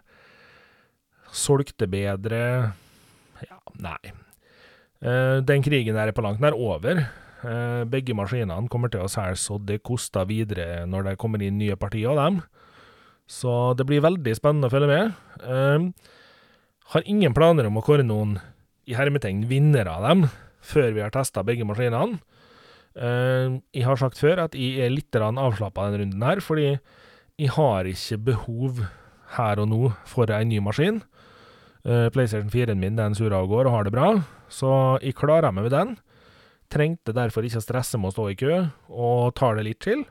solgte 1.33 1.89
bedre 1.89 2.41
Ja, 3.41 3.57
nei. 3.81 4.13
Uh, 5.01 5.41
den 5.45 5.65
krigen 5.65 5.97
der 5.97 6.11
er 6.11 6.15
på 6.15 6.23
langt 6.25 6.43
nær 6.43 6.57
over. 6.57 7.07
begge 7.85 8.13
maskinene 8.17 8.69
kommer 8.73 8.89
til 8.89 9.03
å 9.03 9.09
selge 9.11 9.37
så 9.37 9.59
det 9.61 9.83
koster 9.85 10.25
videre 10.25 10.85
når 10.89 11.03
det 11.03 11.17
kommer 11.21 11.41
inn 11.43 11.59
nye 11.59 11.75
partier 11.77 12.09
av 12.09 12.17
dem. 12.17 12.39
Så 13.29 13.75
det 13.77 13.85
blir 13.85 14.01
veldig 14.01 14.33
spennende 14.37 14.65
å 14.65 14.73
følge 14.73 14.87
med. 14.89 15.93
har 16.93 17.03
ingen 17.05 17.33
planer 17.33 17.67
om 17.67 17.77
å 17.77 17.83
kåre 17.85 18.01
noen 18.01 18.39
i 18.85 18.95
hermetegn 18.97 19.45
vinnere 19.45 19.93
av 19.93 20.07
dem 20.07 20.25
før 20.61 20.95
vi 20.95 21.03
har 21.03 21.13
testa 21.13 21.43
begge 21.45 21.65
maskinene. 21.65 22.17
Uh, 22.95 23.59
jeg 23.75 23.83
har 23.83 23.99
sagt 23.99 24.19
før 24.21 24.45
at 24.45 24.55
jeg 24.55 24.85
er 24.85 24.93
litt 24.93 25.15
avslappa 25.19 25.89
denne 25.89 26.03
runden 26.03 26.23
her, 26.23 26.39
fordi 26.43 26.69
jeg 27.35 27.51
har 27.57 27.89
ikke 27.89 28.21
behov 28.31 28.85
her 29.35 29.59
og 29.59 29.67
nå 29.71 29.81
for 30.07 30.31
en 30.31 30.49
ny 30.49 30.61
maskin. 30.63 31.01
Uh, 31.85 32.07
PlayStation 32.09 32.49
4-en 32.49 32.79
min 32.79 32.97
den 32.97 33.15
surrer 33.17 33.43
og 33.43 33.51
går 33.51 33.67
og 33.67 33.75
har 33.75 33.87
det 33.87 33.95
bra, 33.95 34.09
så 34.49 34.97
jeg 35.03 35.17
klarer 35.19 35.51
meg 35.51 35.67
med 35.67 35.75
den. 35.75 35.95
Trengte 36.71 37.13
derfor 37.13 37.45
ikke 37.45 37.61
å 37.61 37.65
stresse 37.65 37.99
med 37.99 38.09
å 38.09 38.15
stå 38.15 38.29
i 38.31 38.37
kø, 38.39 38.63
og 38.89 39.35
tar 39.37 39.59
det 39.59 39.67
litt 39.67 39.83
til. 39.85 40.05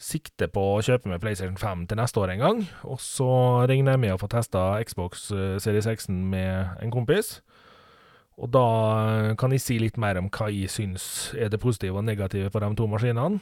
Sikter 0.00 0.48
på 0.52 0.62
å 0.74 0.80
kjøpe 0.84 1.08
meg 1.08 1.22
PlayStation 1.22 1.56
5 1.56 1.86
til 1.90 2.00
neste 2.00 2.20
år 2.20 2.34
en 2.34 2.42
gang, 2.44 2.62
og 2.84 3.00
så 3.02 3.28
regner 3.68 3.96
jeg 3.96 4.02
med 4.02 4.14
å 4.14 4.20
få 4.20 4.28
testa 4.32 4.74
Xbox 4.84 5.30
eh, 5.32 5.56
Series 5.62 5.88
X 5.88 6.10
med 6.12 6.76
en 6.84 6.92
kompis. 6.92 7.38
Og 8.36 8.50
da 8.52 8.66
kan 9.40 9.54
jeg 9.54 9.62
si 9.64 9.78
litt 9.80 9.96
mer 10.00 10.18
om 10.20 10.28
hva 10.28 10.50
jeg 10.52 10.68
syns 10.68 11.06
er 11.38 11.48
det 11.52 11.60
positive 11.62 11.96
og 11.96 12.04
negative 12.04 12.50
på 12.52 12.60
de 12.60 12.68
to 12.76 12.88
maskinene. 12.90 13.40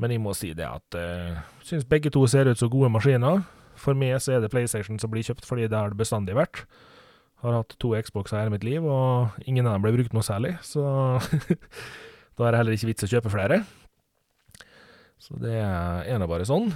Men 0.00 0.14
jeg 0.14 0.22
må 0.22 0.32
si 0.36 0.52
det 0.56 0.64
at 0.64 0.96
jeg 0.96 1.32
uh, 1.34 1.48
syns 1.66 1.88
begge 1.88 2.12
to 2.14 2.22
ser 2.30 2.48
ut 2.48 2.60
som 2.60 2.70
gode 2.72 2.88
maskiner. 2.94 3.42
For 3.80 3.96
meg 3.96 4.16
så 4.22 4.36
er 4.36 4.44
det 4.44 4.52
PlayStation 4.52 5.00
som 5.00 5.12
blir 5.12 5.26
kjøpt, 5.26 5.44
fordi 5.48 5.66
det 5.68 5.76
har 5.76 5.92
det 5.92 6.00
bestandig 6.00 6.36
vært. 6.38 6.62
Har 7.44 7.58
hatt 7.58 7.76
to 7.80 7.92
Xboxer 7.96 8.38
i 8.38 8.42
hele 8.44 8.54
mitt 8.54 8.64
liv, 8.64 8.84
og 8.84 9.36
ingen 9.48 9.66
av 9.66 9.76
dem 9.76 9.84
ble 9.84 9.94
brukt 9.96 10.16
noe 10.16 10.24
særlig, 10.24 10.54
så 10.64 10.84
da 12.36 12.46
er 12.46 12.52
det 12.52 12.60
heller 12.60 12.76
ikke 12.76 12.90
vits 12.90 13.06
å 13.06 13.10
kjøpe 13.10 13.32
flere. 13.32 13.62
Så 15.20 15.36
det 15.40 15.56
er 15.60 16.20
nå 16.20 16.28
bare 16.28 16.48
sånn. 16.48 16.70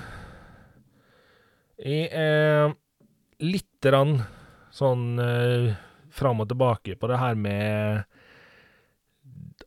Jeg 1.81 2.09
er 2.13 2.75
lite 3.45 3.91
grann 3.91 4.19
sånn 4.75 5.21
uh, 5.21 5.73
fram 6.15 6.43
og 6.43 6.51
tilbake 6.51 6.97
på 6.99 7.11
det 7.11 7.21
her 7.21 7.39
med 7.39 8.05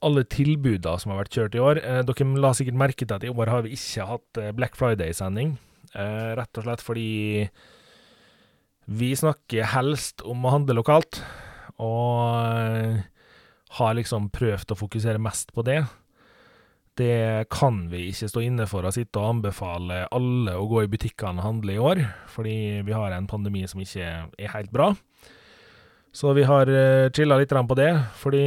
alle 0.05 0.23
tilbudene 0.29 0.99
som 1.01 1.13
har 1.13 1.23
vært 1.23 1.37
kjørt 1.37 1.55
i 1.57 1.63
år. 1.63 1.81
Eh, 1.81 2.03
dere 2.05 2.27
la 2.41 2.53
sikkert 2.55 2.79
merke 2.79 3.05
til 3.05 3.15
at 3.15 3.25
i 3.25 3.33
år 3.33 3.51
har 3.51 3.65
vi 3.65 3.75
ikke 3.77 4.07
hatt 4.11 4.41
eh, 4.41 4.53
Black 4.55 4.77
Friday-sending. 4.79 5.55
Eh, 5.95 6.31
rett 6.37 6.59
og 6.59 6.67
slett 6.67 6.83
fordi 6.83 7.11
vi 8.87 9.11
snakker 9.19 9.67
helst 9.73 10.23
om 10.23 10.45
å 10.47 10.53
handle 10.53 10.77
lokalt, 10.77 11.19
og 11.83 12.37
eh, 12.39 13.01
har 13.77 13.97
liksom 13.97 14.29
prøvd 14.31 14.71
å 14.71 14.79
fokusere 14.79 15.21
mest 15.21 15.51
på 15.55 15.65
det. 15.67 15.81
Det 16.97 17.45
kan 17.53 17.83
vi 17.91 18.07
ikke 18.09 18.29
stå 18.31 18.41
inne 18.41 18.65
for 18.69 18.87
å 18.87 18.93
sitte 18.95 19.19
og 19.21 19.35
anbefale 19.35 20.05
alle 20.15 20.55
å 20.57 20.65
gå 20.71 20.85
i 20.85 20.89
butikkene 20.89 21.43
og 21.43 21.45
handle 21.45 21.75
i 21.75 21.81
år, 21.83 22.01
fordi 22.31 22.57
vi 22.87 22.95
har 22.95 23.13
en 23.13 23.27
pandemi 23.29 23.65
som 23.69 23.83
ikke 23.83 24.07
er 24.07 24.55
helt 24.55 24.71
bra. 24.73 24.93
Så 26.15 26.33
vi 26.37 26.45
har 26.47 26.69
uh, 26.69 27.09
chilla 27.13 27.37
litt 27.39 27.53
på 27.53 27.77
det, 27.77 27.91
fordi 28.17 28.45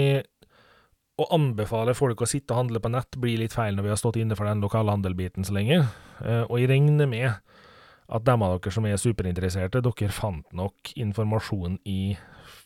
å 1.20 1.26
anbefale 1.36 1.92
folk 1.96 2.22
å 2.22 2.28
sitte 2.28 2.54
og 2.54 2.62
handle 2.62 2.80
på 2.80 2.90
nett 2.92 3.18
blir 3.20 3.40
litt 3.42 3.54
feil 3.54 3.76
når 3.76 3.86
vi 3.86 3.92
har 3.92 4.00
stått 4.00 4.16
inne 4.20 4.36
for 4.38 4.48
den 4.48 4.62
lokalhandelbiten 4.64 5.44
så 5.44 5.54
lenge. 5.56 5.82
Uh, 6.22 6.44
og 6.48 6.58
jeg 6.60 6.70
regner 6.72 7.10
med 7.10 7.30
at 8.10 8.26
dem 8.26 8.42
av 8.42 8.56
dere 8.56 8.74
som 8.74 8.86
er 8.88 8.98
superinteresserte, 8.98 9.82
dere 9.84 10.14
fant 10.14 10.48
nok 10.56 10.94
informasjon 10.98 11.78
i 11.88 12.16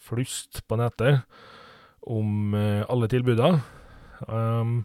flust 0.04 0.62
på 0.68 0.78
nettet 0.80 1.24
om 2.08 2.54
uh, 2.56 2.84
alle 2.88 3.10
tilbudene. 3.12 3.60
Um, 4.28 4.84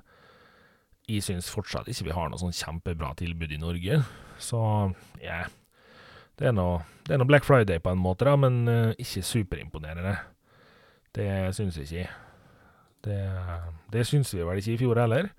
jeg 1.10 1.24
syns 1.26 1.50
fortsatt 1.50 1.88
ikke 1.90 2.10
vi 2.10 2.18
har 2.18 2.30
noe 2.30 2.42
sånn 2.42 2.56
kjempebra 2.56 3.14
tilbud 3.18 3.54
i 3.56 3.62
Norge, 3.62 4.02
så 4.42 4.62
yeah. 5.24 5.48
Det 6.40 6.48
er 6.48 6.56
noe 6.56 7.28
Black 7.28 7.44
Friday 7.44 7.82
på 7.84 7.92
en 7.92 8.00
måte, 8.00 8.24
da, 8.28 8.38
men 8.40 8.62
uh, 8.70 8.92
ikke 8.96 9.26
superimponerende. 9.28 10.16
Det 11.16 11.28
syns 11.58 11.80
jeg 11.80 11.90
ikke. 11.90 12.12
Det, 13.04 13.18
det 13.92 14.06
syns 14.08 14.32
vi 14.36 14.46
vel 14.48 14.62
ikke 14.62 14.76
i 14.76 14.80
fjor 14.80 15.02
heller. 15.02 15.32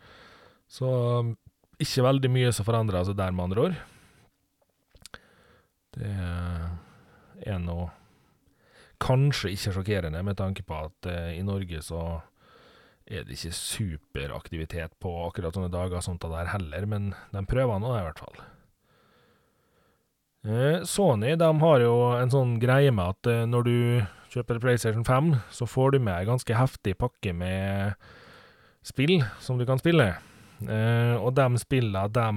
Så 0.71 0.91
ikke 1.81 2.05
veldig 2.05 2.31
mye 2.33 2.53
som 2.53 2.69
forandrer 2.69 3.07
seg 3.09 3.17
der, 3.17 3.33
med 3.33 3.49
andre 3.49 3.65
ord. 3.69 3.79
Det 5.97 6.13
er 7.49 7.63
nå 7.65 7.79
kanskje 9.01 9.55
ikke 9.55 9.73
sjokkerende, 9.79 10.21
med 10.27 10.37
tanke 10.37 10.67
på 10.69 10.83
at 10.85 11.09
uh, 11.09 11.33
i 11.33 11.41
Norge 11.47 11.81
så 11.87 12.21
er 13.11 13.25
det 13.25 13.39
ikke 13.39 13.57
superaktivitet 13.57 14.93
på 15.03 15.17
akkurat 15.25 15.57
sånne 15.57 15.73
dager 15.73 16.05
sånt 16.05 16.23
der 16.29 16.53
heller, 16.53 16.85
men 16.87 17.15
de 17.33 17.47
prøver 17.49 17.81
nå 17.81 17.97
i 17.97 18.03
hvert 18.05 18.21
fall. 18.21 18.37
Eh, 20.45 20.83
Sony 20.89 21.35
de 21.37 21.51
har 21.61 21.83
jo 21.85 21.95
en 22.17 22.33
sånn 22.33 22.57
greie 22.63 22.93
med 22.95 23.13
at 23.13 23.29
eh, 23.29 23.43
når 23.49 23.67
du 23.67 23.77
kjøper 24.33 24.61
PlayStation 24.63 25.05
5, 25.05 25.35
så 25.53 25.69
får 25.69 25.97
du 25.97 25.99
med 26.01 26.17
en 26.17 26.33
ganske 26.35 26.57
heftig 26.57 26.97
pakke 27.01 27.35
med 27.37 27.93
spill 28.87 29.19
som 29.43 29.61
du 29.61 29.67
kan 29.69 29.81
spille. 29.81 30.15
Eh, 30.65 31.17
og 31.19 31.35
de 31.37 31.49
spillene, 31.61 32.07
de 32.09 32.29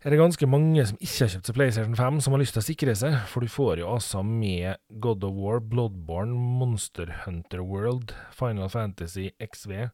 er 0.00 0.14
det 0.14 0.20
ganske 0.20 0.46
mange 0.48 0.84
som 0.88 0.96
ikke 1.00 1.26
har 1.26 1.32
kjøpt 1.34 1.48
seg 1.48 1.56
PlayStation 1.56 1.96
5, 1.96 2.20
som 2.24 2.32
har 2.32 2.40
lyst 2.40 2.56
til 2.56 2.62
å 2.62 2.68
sikre 2.68 2.96
seg, 2.96 3.16
for 3.28 3.44
du 3.44 3.52
får 3.52 3.82
jo 3.82 3.90
altså 3.94 4.22
med 4.24 4.80
God 5.00 5.24
of 5.28 5.36
War, 5.36 5.60
Bloodborne, 5.60 6.36
Monster 6.60 7.12
Hunter 7.26 7.60
World, 7.64 8.14
Final 8.36 8.68
Fantasy 8.72 9.30
XV, 9.40 9.88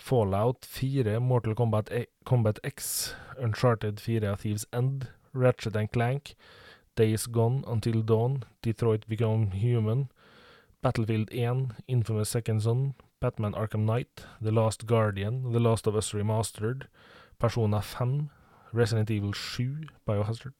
Fallout 0.00 0.64
4, 0.64 1.20
Mortal 1.20 1.54
Kombat, 1.54 1.92
A 1.92 2.06
Kombat 2.24 2.58
X, 2.64 3.14
Uncharted 3.38 4.00
4 4.00 4.34
Thieves 4.36 4.66
End, 4.72 5.08
Ratchet 5.34 5.76
and 5.76 5.92
Clank, 5.92 6.34
Days 6.96 7.26
Gone, 7.26 7.62
Until 7.66 8.00
Dawn, 8.02 8.44
Detroit 8.62 9.06
Become 9.06 9.50
Human, 9.50 10.08
Battlefield 10.82 11.30
1, 11.32 11.74
Infamous 11.86 12.30
Second 12.30 12.62
Son, 12.62 12.94
Batman 13.20 13.52
Arkham 13.52 13.84
Knight, 13.84 14.24
The 14.40 14.50
Last 14.50 14.86
Guardian, 14.86 15.52
The 15.52 15.60
Last 15.60 15.86
of 15.86 15.94
Us 15.94 16.12
Remastered, 16.12 16.86
Persona 17.38 17.82
5, 17.82 18.30
Resident 18.72 19.10
Evil 19.10 19.34
7, 19.34 19.84
Biohazard. 20.06 20.54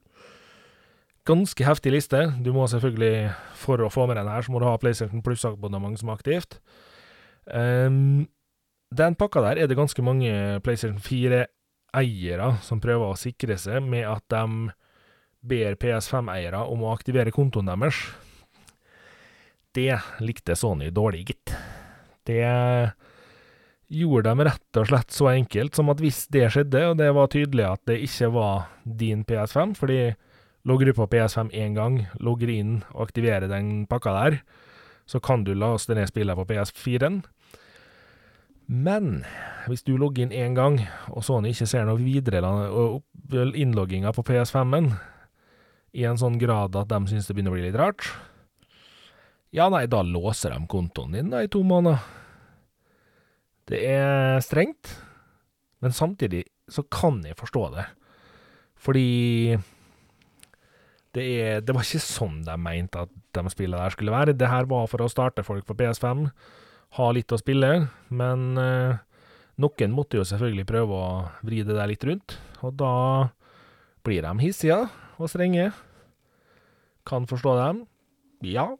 Ganske 1.24 1.64
heftig 1.64 1.92
liste. 1.92 2.34
Du 2.44 2.52
må 2.52 2.66
selvfølgelig, 2.66 3.32
for 3.54 3.80
å 3.80 3.88
få 3.88 4.04
med 4.06 4.20
den 4.20 4.28
her, 4.28 4.42
så 4.42 4.52
må 4.52 4.60
du 4.60 4.68
ha 4.68 4.76
PlayStation 4.76 5.24
Plus-abonnement 5.24 5.98
som 5.98 6.12
er 6.12 6.20
aktivt. 6.20 6.60
Um, 7.46 8.28
den 8.90 9.16
pakka 9.18 9.42
der 9.44 9.60
er 9.62 9.70
det 9.70 9.78
ganske 9.78 10.02
mange 10.02 10.60
PlayStation 10.64 10.98
4-eiere 11.02 12.52
som 12.66 12.82
prøver 12.82 13.12
å 13.12 13.18
sikre 13.18 13.58
seg 13.60 13.84
med 13.86 14.08
at 14.08 14.24
de 14.32 14.72
ber 15.40 15.78
PS5-eiere 15.80 16.64
om 16.68 16.82
å 16.84 16.92
aktivere 16.92 17.32
kontoen 17.32 17.70
deres. 17.70 17.96
Det 19.72 19.94
likte 20.20 20.56
Sony 20.58 20.90
dårlig, 20.90 21.30
gitt. 21.30 21.54
Det 22.26 22.42
gjorde 23.90 24.34
de 24.34 24.46
rett 24.46 24.78
og 24.78 24.88
slett 24.90 25.14
så 25.14 25.30
enkelt 25.32 25.78
som 25.78 25.90
at 25.90 26.02
hvis 26.02 26.24
det 26.34 26.48
skjedde, 26.54 26.82
og 26.90 26.98
det 27.00 27.10
var 27.14 27.30
tydelig 27.30 27.66
at 27.66 27.82
det 27.90 28.00
ikke 28.06 28.30
var 28.34 28.68
din 28.84 29.24
PS5, 29.26 29.74
fordi 29.78 30.00
logger 30.68 30.90
du 30.90 30.96
på 30.98 31.08
PS5 31.10 31.54
én 31.56 31.78
gang, 31.78 32.02
logger 32.20 32.52
inn 32.52 32.80
og 32.92 33.08
aktiverer 33.08 33.50
den 33.50 33.86
pakka 33.90 34.14
der, 34.18 34.40
så 35.10 35.22
kan 35.22 35.46
du 35.46 35.54
laste 35.58 35.96
ned 35.96 36.10
spillet 36.10 36.38
på 36.38 36.46
PS4-en. 36.50 37.22
Men 38.70 39.24
hvis 39.66 39.82
du 39.82 39.96
logger 39.98 40.28
inn 40.28 40.34
én 40.34 40.54
gang, 40.54 40.78
og 41.10 41.24
Sony 41.26 41.50
ikke 41.50 41.66
ser 41.66 41.88
noe 41.88 41.98
videre 41.98 42.38
innlogginga 43.58 44.12
på 44.14 44.22
PS5-en, 44.28 44.92
i 45.98 46.04
en 46.06 46.20
sånn 46.20 46.38
grad 46.38 46.76
at 46.78 46.90
de 46.92 47.00
syns 47.10 47.26
det 47.26 47.34
begynner 47.34 47.50
å 47.50 47.56
bli 47.58 47.66
litt 47.66 47.78
rart, 47.78 48.06
ja, 49.50 49.66
nei, 49.72 49.88
da 49.90 50.04
låser 50.06 50.54
de 50.54 50.62
kontoen 50.70 51.16
din 51.16 51.32
da 51.32 51.42
i 51.42 51.50
to 51.50 51.64
måneder. 51.66 51.98
Det 53.66 53.80
er 53.90 54.38
strengt, 54.46 54.92
men 55.82 55.94
samtidig 55.94 56.44
så 56.70 56.84
kan 56.86 57.18
jeg 57.26 57.38
forstå 57.38 57.64
det. 57.74 57.88
Fordi 58.78 59.58
det, 61.10 61.24
er, 61.26 61.60
det 61.66 61.74
var 61.74 61.82
ikke 61.82 62.02
sånn 62.06 62.40
de 62.46 62.54
mente 62.62 63.02
at 63.02 63.10
de 63.34 63.50
spillene 63.50 63.82
der 63.82 63.94
skulle 63.94 64.14
være. 64.14 64.38
Det 64.38 64.50
her 64.50 64.70
var 64.70 64.86
for 64.90 65.02
å 65.02 65.10
starte 65.10 65.42
folk 65.46 65.66
på 65.66 65.74
PS5, 65.82 66.28
ha 66.98 67.10
litt 67.14 67.30
å 67.30 67.38
spille, 67.38 67.70
men 68.10 68.58
uh, 68.58 68.98
noen 69.62 69.94
måtte 69.94 70.18
jo 70.18 70.26
selvfølgelig 70.26 70.66
prøve 70.66 70.96
å 70.96 71.10
vri 71.46 71.62
det 71.66 71.76
der 71.76 71.90
litt 71.90 72.06
rundt, 72.06 72.38
og 72.64 72.74
da 72.80 72.94
blir 74.06 74.24
de 74.24 74.32
hissige 74.42 74.82
og 75.20 75.30
strenge. 75.30 75.70
Kan 77.06 77.28
forstå 77.30 77.54
dem. 77.58 77.84
Ja, 78.44 78.72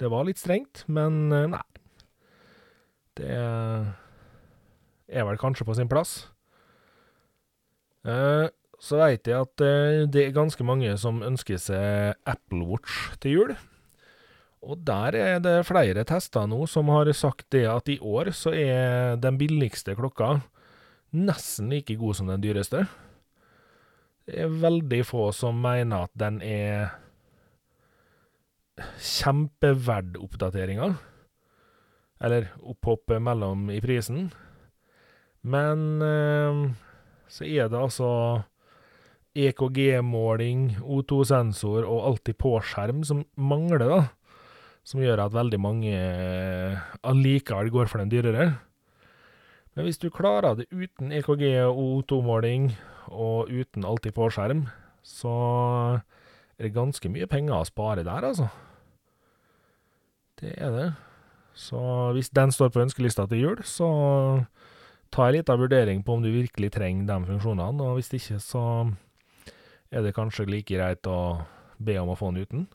det 0.00 0.10
var 0.12 0.26
litt 0.28 0.40
strengt, 0.40 0.84
men 0.88 1.28
uh, 1.34 1.44
nei. 1.50 1.64
Det 3.18 3.34
er 5.08 5.24
vel 5.26 5.40
kanskje 5.40 5.66
på 5.66 5.74
sin 5.74 5.90
plass. 5.90 6.22
Uh, 8.06 8.46
så 8.78 9.00
veit 9.00 9.26
jeg 9.26 9.34
at 9.34 9.58
det 10.14 10.20
er 10.22 10.36
ganske 10.36 10.62
mange 10.62 10.92
som 11.02 11.18
ønsker 11.26 11.58
seg 11.58 12.14
Apple 12.30 12.62
Watch 12.68 13.08
til 13.18 13.34
jul. 13.34 13.56
Og 14.68 14.80
der 14.84 15.16
er 15.16 15.38
det 15.40 15.64
flere 15.64 16.04
tester 16.08 16.44
nå 16.48 16.66
som 16.68 16.90
har 16.92 17.08
sagt 17.16 17.46
det 17.54 17.64
at 17.70 17.88
i 17.88 17.96
år 18.04 18.32
så 18.36 18.52
er 18.52 19.16
den 19.20 19.38
billigste 19.40 19.96
klokka 19.96 20.38
nesten 21.16 21.70
like 21.72 21.96
god 21.96 22.18
som 22.18 22.28
den 22.28 22.42
dyreste. 22.44 22.84
Det 24.28 24.42
er 24.44 24.58
veldig 24.60 25.00
få 25.08 25.30
som 25.32 25.56
mener 25.64 26.04
at 26.04 26.12
den 26.20 26.42
er 26.44 26.90
kjempeverd 29.00 30.18
oppdateringa. 30.20 30.90
Eller 32.20 32.50
opphoppet 32.60 33.22
mellom 33.24 33.70
i 33.72 33.80
prisen. 33.80 34.28
Men 35.48 36.02
eh, 36.04 36.60
så 37.30 37.46
er 37.46 37.70
det 37.70 37.80
altså 37.80 38.10
EKG-måling, 39.38 40.80
O2-sensor 40.82 41.86
og 41.86 42.06
alltid 42.10 42.38
på-skjerm 42.42 43.04
som 43.06 43.22
mangler, 43.38 43.84
da. 43.86 44.00
Som 44.88 45.02
gjør 45.04 45.20
at 45.26 45.34
veldig 45.34 45.58
mange 45.60 45.92
eh, 45.92 46.84
allikevel 47.04 47.68
går 47.74 47.90
for 47.90 48.00
den 48.00 48.12
dyrere. 48.12 48.54
Men 49.76 49.84
hvis 49.84 50.00
du 50.00 50.08
klarer 50.10 50.56
det 50.56 50.70
uten 50.72 51.12
EKG 51.12 51.42
og 51.66 51.82
O2-måling 51.82 52.70
og 53.12 53.52
uten 53.52 53.84
alltid 53.84 54.16
på-skjerm, 54.16 54.64
så 55.04 55.34
er 56.56 56.66
det 56.66 56.74
ganske 56.74 57.10
mye 57.12 57.28
penger 57.30 57.60
å 57.60 57.68
spare 57.68 58.06
der, 58.06 58.26
altså. 58.30 58.48
Det 60.40 60.54
er 60.56 60.72
det. 60.74 60.88
Så 61.58 61.78
hvis 62.16 62.32
den 62.34 62.52
står 62.54 62.72
på 62.72 62.82
ønskelista 62.86 63.26
til 63.28 63.44
jul, 63.44 63.62
så 63.66 63.88
ta 65.14 65.28
en 65.28 65.36
liten 65.36 65.60
vurdering 65.60 66.02
på 66.06 66.16
om 66.16 66.24
du 66.24 66.30
virkelig 66.30 66.72
trenger 66.74 67.08
de 67.10 67.30
funksjonene, 67.32 67.84
og 67.84 67.98
hvis 67.98 68.12
ikke, 68.18 68.40
så 68.42 68.64
er 69.90 70.04
det 70.04 70.16
kanskje 70.16 70.48
like 70.48 70.74
greit 70.74 71.06
å 71.10 71.44
be 71.78 72.00
om 72.00 72.12
å 72.12 72.18
få 72.18 72.32
den 72.32 72.46
uten. 72.46 72.66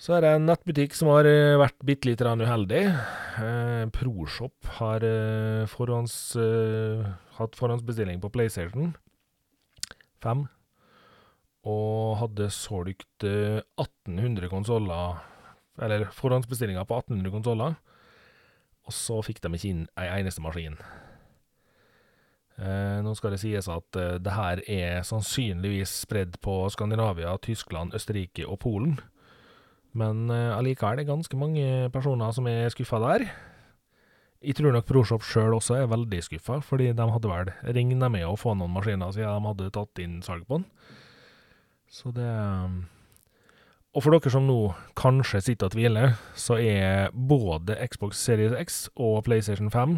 Så 0.00 0.14
er 0.16 0.24
det 0.24 0.30
en 0.32 0.46
nettbutikk 0.48 0.94
som 0.96 1.10
har 1.12 1.26
eh, 1.28 1.58
vært 1.60 1.76
bitte 1.84 2.08
lite 2.08 2.24
grann 2.24 2.40
uheldig. 2.40 2.86
Eh, 3.44 3.82
Proshop 3.92 4.70
har 4.78 5.04
eh, 5.04 5.66
forhånds, 5.68 6.14
eh, 6.40 7.02
hatt 7.36 7.58
forhåndsbestilling 7.58 8.22
på 8.22 8.30
PlayStation 8.32 8.94
5, 10.24 10.46
og 11.68 12.16
hadde 12.22 12.48
solgt 12.56 13.26
1800 13.28 14.48
eh, 14.48 14.48
konsoller, 14.48 15.20
eller 15.76 16.06
forhåndsbestillinger 16.16 16.88
på 16.88 17.02
1800 17.02 17.36
konsoller. 17.36 17.76
Og 18.88 18.96
så 18.96 19.20
fikk 19.20 19.44
de 19.44 19.52
ikke 19.52 19.68
inn 19.74 19.86
ei 20.00 20.08
eneste 20.16 20.40
maskin. 20.40 20.80
Eh, 22.56 22.98
nå 23.04 23.12
skal 23.20 23.36
det 23.36 23.44
sies 23.44 23.68
at 23.68 24.00
eh, 24.00 24.16
det 24.16 24.32
her 24.32 24.64
er 24.64 25.04
sannsynligvis 25.04 25.92
spredd 26.08 26.40
på 26.40 26.62
Skandinavia, 26.72 27.36
Tyskland, 27.44 27.92
Østerrike 27.92 28.48
og 28.48 28.62
Polen. 28.64 29.02
Men 29.98 30.28
eh, 30.30 30.52
allikevel 30.54 30.98
er 30.98 31.02
det 31.02 31.10
ganske 31.10 31.38
mange 31.38 31.64
personer 31.94 32.34
som 32.36 32.46
er 32.50 32.70
skuffa 32.72 33.00
der. 33.02 33.26
Jeg 34.40 34.56
tror 34.56 34.72
nok 34.72 34.86
ProShop 34.88 35.24
sjøl 35.26 35.56
også 35.58 35.76
er 35.76 35.90
veldig 35.90 36.22
skuffa, 36.24 36.60
fordi 36.64 36.92
de 36.96 37.08
hadde 37.12 37.28
vel 37.28 37.50
regna 37.76 38.08
med 38.12 38.24
å 38.24 38.38
få 38.40 38.54
noen 38.56 38.72
maskiner 38.72 39.12
siden 39.12 39.36
de 39.36 39.50
hadde 39.50 39.74
tatt 39.74 40.00
inn 40.00 40.22
salg 40.24 40.46
på 40.48 40.62
den. 40.62 40.70
Så 41.90 42.14
det 42.14 42.30
og 43.90 44.04
for 44.04 44.14
dere 44.14 44.30
som 44.30 44.44
nå 44.46 44.70
kanskje 44.98 45.40
sitter 45.42 45.66
og 45.66 45.74
tviler, 45.74 46.12
så 46.38 46.60
er 46.62 47.10
både 47.10 47.74
Xbox 47.90 48.20
Series 48.22 48.54
X 48.54 48.84
og 48.94 49.24
PlayStation 49.26 49.70
5 49.70 49.96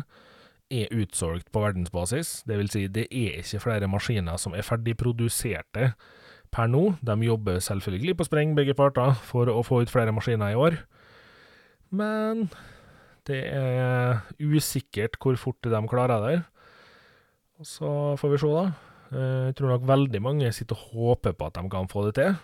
er 0.73 0.95
utsolgt 0.97 1.51
på 1.53 1.61
verdensbasis. 1.61 2.39
Det 2.49 2.57
vil 2.57 2.71
si, 2.73 2.87
det 2.89 3.05
er 3.11 3.43
ikke 3.43 3.61
flere 3.61 3.91
maskiner 3.93 4.41
som 4.41 4.57
er 4.57 4.65
ferdigproduserte 4.65 5.91
per 6.53 6.69
nå. 6.71 6.85
De 7.01 7.17
jobber 7.27 7.59
selvfølgelig 7.65 8.17
på 8.19 8.29
spreng, 8.29 8.55
begge 8.59 8.77
parter, 8.79 9.17
for 9.27 9.51
å 9.51 9.63
få 9.67 9.83
ut 9.83 9.93
flere 9.93 10.15
maskiner 10.15 10.53
i 10.53 10.59
år. 10.59 10.79
Men 11.93 12.47
det 13.29 13.43
er 13.53 14.23
usikkert 14.41 15.19
hvor 15.21 15.37
fort 15.41 15.61
de 15.65 15.83
klarer 15.91 16.25
det. 16.27 16.39
Så 17.63 18.17
får 18.19 18.33
vi 18.33 18.41
se, 18.43 18.55
da. 18.57 18.65
Eh, 19.13 19.45
jeg 19.51 19.59
tror 19.59 19.75
nok 19.75 19.91
veldig 19.91 20.23
mange 20.25 20.53
sitter 20.55 20.79
og 20.79 20.97
håper 20.97 21.37
på 21.37 21.51
at 21.51 21.59
de 21.59 21.69
kan 21.71 21.91
få 21.91 22.07
det 22.09 22.15
til. 22.19 22.35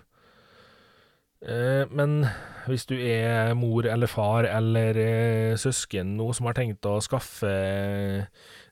Eh, 1.49 1.85
men 1.91 2.27
hvis 2.67 2.87
du 2.91 2.97
er 2.99 3.55
mor 3.55 3.87
eller 3.87 4.11
far 4.11 4.45
eller 4.45 4.99
eh, 4.99 5.57
søsken 5.57 6.17
nå 6.19 6.33
som 6.35 6.49
har 6.51 6.59
tenkt 6.59 6.87
å 6.87 6.99
skaffe 7.01 7.53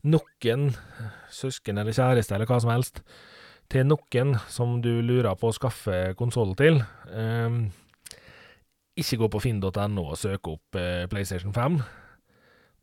noen 0.02 0.66
søsken 1.30 1.78
eller 1.78 1.94
kjæreste 1.94 2.34
eller 2.34 2.50
hva 2.50 2.58
som 2.62 2.72
helst 2.74 3.00
til 3.72 3.86
noen 3.88 4.36
som 4.52 4.78
du 4.84 4.92
lurer 5.02 5.36
på 5.38 5.50
å 5.50 5.56
skaffe 5.56 6.14
konsoll 6.18 6.54
til, 6.58 6.80
eh, 7.10 7.60
ikke 8.96 9.20
gå 9.20 9.30
på 9.32 9.42
finn.no 9.44 10.04
og 10.06 10.16
søk 10.16 10.48
opp 10.48 10.78
PlayStation 11.12 11.52
5. 11.52 11.80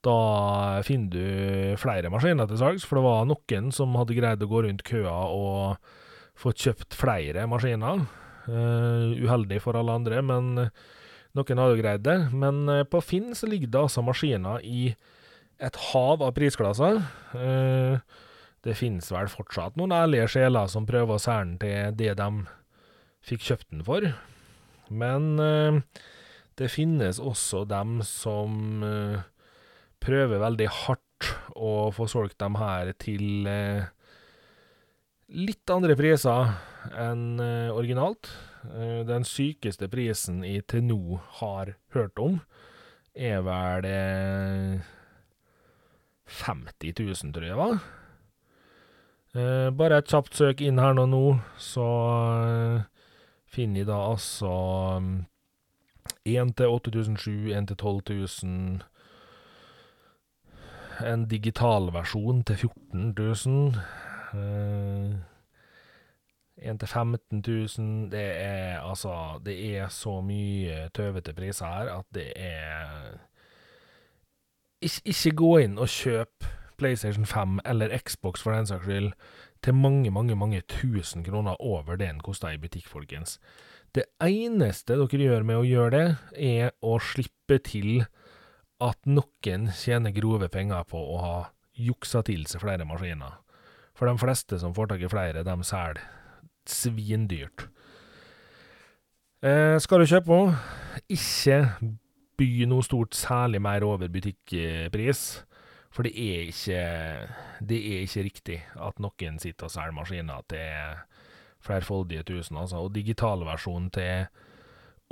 Da 0.04 0.82
finner 0.84 1.10
du 1.10 1.78
flere 1.80 2.12
maskiner 2.13 2.46
til 2.50 2.60
salgs, 2.60 2.86
for 2.86 3.00
det 3.00 3.06
var 3.08 3.30
noen 3.30 3.72
som 3.74 3.96
hadde 3.96 4.17
greid 4.17 4.43
å 4.43 4.50
gå 4.52 4.65
rundt 4.65 4.84
køa 4.86 5.15
og 5.32 5.78
få 6.38 6.52
kjøpt 6.54 6.98
flere 6.98 7.48
maskiner. 7.50 8.04
Eh, 8.43 9.24
uheldig 9.24 9.62
for 9.63 9.80
alle 9.80 9.96
andre, 9.96 10.19
men 10.22 10.67
noen 11.38 11.62
hadde 11.63 11.80
greid 11.80 12.04
det. 12.06 12.17
Men 12.36 12.63
uh, 12.69 12.84
på 12.86 13.02
Finn 13.04 13.32
så 13.38 13.50
ligger 13.50 13.72
det 13.72 13.82
altså 13.86 14.04
maskiner 14.06 14.63
i 14.67 14.91
et 15.63 15.80
hav 15.89 16.24
av 16.26 16.34
prisklasser. 16.36 17.00
Det 18.63 18.78
finnes 18.80 19.10
vel 19.12 19.30
fortsatt 19.32 19.78
noen 19.80 19.95
ærlige 19.95 20.30
sjeler 20.36 20.69
som 20.71 20.88
prøver 20.88 21.17
å 21.17 21.21
selge 21.21 21.43
den 21.43 21.58
til 21.62 21.97
det 21.99 22.13
de 22.19 22.30
fikk 23.23 23.47
kjøpt 23.47 23.69
den 23.71 23.84
for. 23.88 24.08
Men 24.93 25.34
det 26.60 26.69
finnes 26.71 27.19
også 27.19 27.63
dem 27.67 27.97
som 28.08 28.84
prøver 30.04 30.43
veldig 30.43 30.69
hardt 30.84 31.30
å 31.56 31.89
få 31.95 32.08
solgt 32.12 32.39
dem 32.43 32.60
her 32.60 32.91
til 32.99 33.47
litt 35.34 35.69
andre 35.73 35.95
priser 35.97 36.52
enn 36.99 37.39
uh, 37.41 37.73
originalt. 37.73 38.30
Uh, 38.63 39.02
den 39.08 39.26
sykeste 39.28 39.89
prisen 39.91 40.43
jeg 40.45 40.67
til 40.71 40.86
nå 40.88 41.19
har 41.39 41.76
hørt 41.95 42.19
om, 42.21 42.39
er 43.13 43.41
vel 43.45 43.88
uh, 43.89 44.91
50 46.43 46.95
000, 46.99 47.34
tror 47.34 47.47
jeg 47.47 47.54
det 47.54 47.60
var. 47.60 47.82
Uh, 49.34 49.72
bare 49.74 49.98
et 49.98 50.10
kjapt 50.12 50.36
søk 50.38 50.62
inn 50.62 50.78
her 50.78 50.93
nå, 50.93 51.08
nå 51.10 51.22
så 51.58 51.86
finner 53.50 53.82
jeg 53.82 53.88
da 53.89 53.98
altså 54.12 54.50
én 56.30 56.41
um, 56.43 56.54
til 56.54 56.69
8007, 56.69 57.50
1 57.50 57.67
til 57.72 57.78
12000 57.78 58.84
en 61.04 61.26
digital 61.28 61.89
versjon 61.93 62.43
til 62.46 62.56
14 62.58 63.15
000. 63.17 63.74
Uh, 64.34 65.17
1 66.58 66.80
til 66.80 66.88
15 66.88 67.43
000 67.48 68.12
Det 68.12 68.32
er 68.38 68.80
altså 68.80 69.41
Det 69.46 69.78
er 69.78 69.88
så 69.88 70.22
mye 70.22 70.89
tøvete 70.93 71.34
priser 71.34 71.65
her 71.65 71.98
at 71.98 72.06
det 72.13 72.34
er 72.36 73.17
Ik 74.82 75.02
ikke 75.06 75.36
gå 75.36 75.58
inn 75.58 75.78
og 75.78 75.88
kjøp 75.88 76.46
PlayStation 76.84 77.26
5 77.26 77.62
eller 77.65 77.96
Xbox 78.04 78.43
for 78.43 78.56
den 78.56 78.67
saks 78.67 78.86
skyld 78.86 79.13
til 79.63 79.78
mange, 79.80 80.12
mange, 80.12 80.36
mange 80.36 80.62
tusen 80.67 81.24
kroner 81.24 81.56
over 81.63 81.96
det 81.96 82.10
den 82.10 82.19
kosta 82.24 82.52
i 82.52 82.60
butikk, 82.60 82.89
folkens. 82.91 83.38
Det 83.96 84.04
eneste 84.26 84.98
dere 85.00 85.22
gjør 85.22 85.46
med 85.48 85.62
å 85.62 85.67
gjøre 85.67 85.93
det, 85.93 86.08
er 86.36 86.74
å 86.84 86.98
slippe 87.00 87.60
til 87.63 88.04
at 88.84 89.00
noen 89.08 89.69
tjener 89.78 90.12
grove 90.15 90.50
penger 90.52 90.84
på 90.89 91.00
å 91.00 91.19
ha 91.22 91.38
juksa 91.78 92.24
til 92.28 92.43
seg 92.50 92.65
flere 92.65 92.88
maskiner. 92.89 93.39
For 93.93 94.10
de 94.10 94.17
fleste 94.19 94.60
som 94.60 94.74
får 94.76 94.91
tak 94.91 95.06
i 95.06 95.12
flere, 95.12 95.46
de 95.46 95.56
selger 95.63 96.02
svindyrt. 96.67 97.67
Eh, 99.43 99.78
skal 99.84 100.02
du 100.02 100.10
kjøpe 100.10 100.34
henne, 100.34 100.60
ikke 101.12 101.60
by 102.39 102.65
noe 102.72 102.84
stort 102.86 103.15
særlig 103.15 103.62
mer 103.62 103.86
over 103.86 104.10
butikkpris. 104.12 105.43
For 105.93 106.08
det 106.08 106.13
er 106.17 106.47
ikke 106.49 106.79
Det 107.69 107.79
er 107.79 108.06
ikke 108.06 108.23
riktig 108.25 108.60
at 108.75 109.01
noen 109.03 109.38
sitter 109.39 109.69
og 109.69 109.73
selger 109.73 109.95
maskiner 109.95 110.45
til 110.49 111.03
flerfoldige 111.63 112.25
tusen, 112.27 112.58
altså. 112.60 112.82
Og 112.84 112.95
digitalversjonen 112.95 113.91
til 113.95 114.25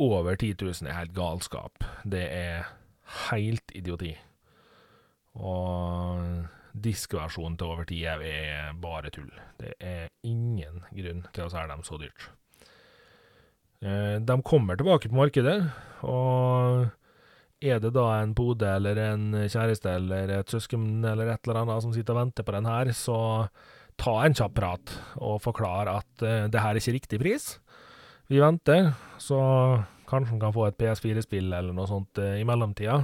over 0.01 0.35
10 0.35 0.55
000 0.59 0.89
er 0.89 0.97
helt 0.97 1.13
galskap. 1.15 1.85
Det 2.03 2.25
er 2.27 2.67
helt 3.29 3.71
idioti. 3.75 4.11
Og 5.39 6.47
diskversjonen 6.73 7.57
til 7.57 7.71
over 7.71 7.87
10 7.87 8.03
er 8.03 8.73
bare 8.81 9.09
tull. 9.09 9.31
Det 9.59 9.73
er 9.79 10.07
ingen 10.27 10.83
grunn 10.91 11.25
til 11.31 11.45
å 11.45 11.51
selge 11.53 11.71
dem 11.71 11.85
så 11.87 11.99
dyrt. 12.01 12.27
Eh, 13.81 14.17
de 14.21 14.41
kommer 14.45 14.77
tilbake 14.77 15.09
på 15.09 15.17
markedet, 15.17 15.57
og 16.05 16.89
er 17.61 17.81
det 17.81 17.93
da 17.93 18.07
en 18.17 18.33
pode 18.37 18.65
eller 18.65 18.97
en 19.03 19.35
kjæreste 19.45 19.93
eller 19.99 20.33
et 20.39 20.49
søsken 20.49 21.05
eller 21.05 21.29
et 21.29 21.45
eller 21.45 21.61
annet 21.61 21.85
som 21.85 21.93
sitter 21.93 22.15
og 22.15 22.23
venter 22.23 22.45
på 22.47 22.55
den 22.55 22.69
her, 22.69 22.91
så 22.97 23.19
ta 24.01 24.15
en 24.25 24.35
kjapp 24.37 24.55
prat 24.57 24.93
og 25.21 25.41
forklar 25.43 25.91
at 25.91 26.25
uh, 26.25 26.47
det 26.49 26.61
her 26.61 26.73
er 26.73 26.81
ikke 26.81 26.97
riktig 26.97 27.21
pris. 27.21 27.47
Vi 28.31 28.41
venter, 28.41 28.93
så 29.21 29.39
kanskje 30.09 30.33
han 30.33 30.41
kan 30.41 30.55
få 30.55 30.67
et 30.67 30.79
PS4-spill 30.79 31.51
eller 31.51 31.75
noe 31.75 31.89
sånt 31.89 32.21
uh, 32.21 32.33
i 32.39 32.45
mellomtida. 32.47 33.01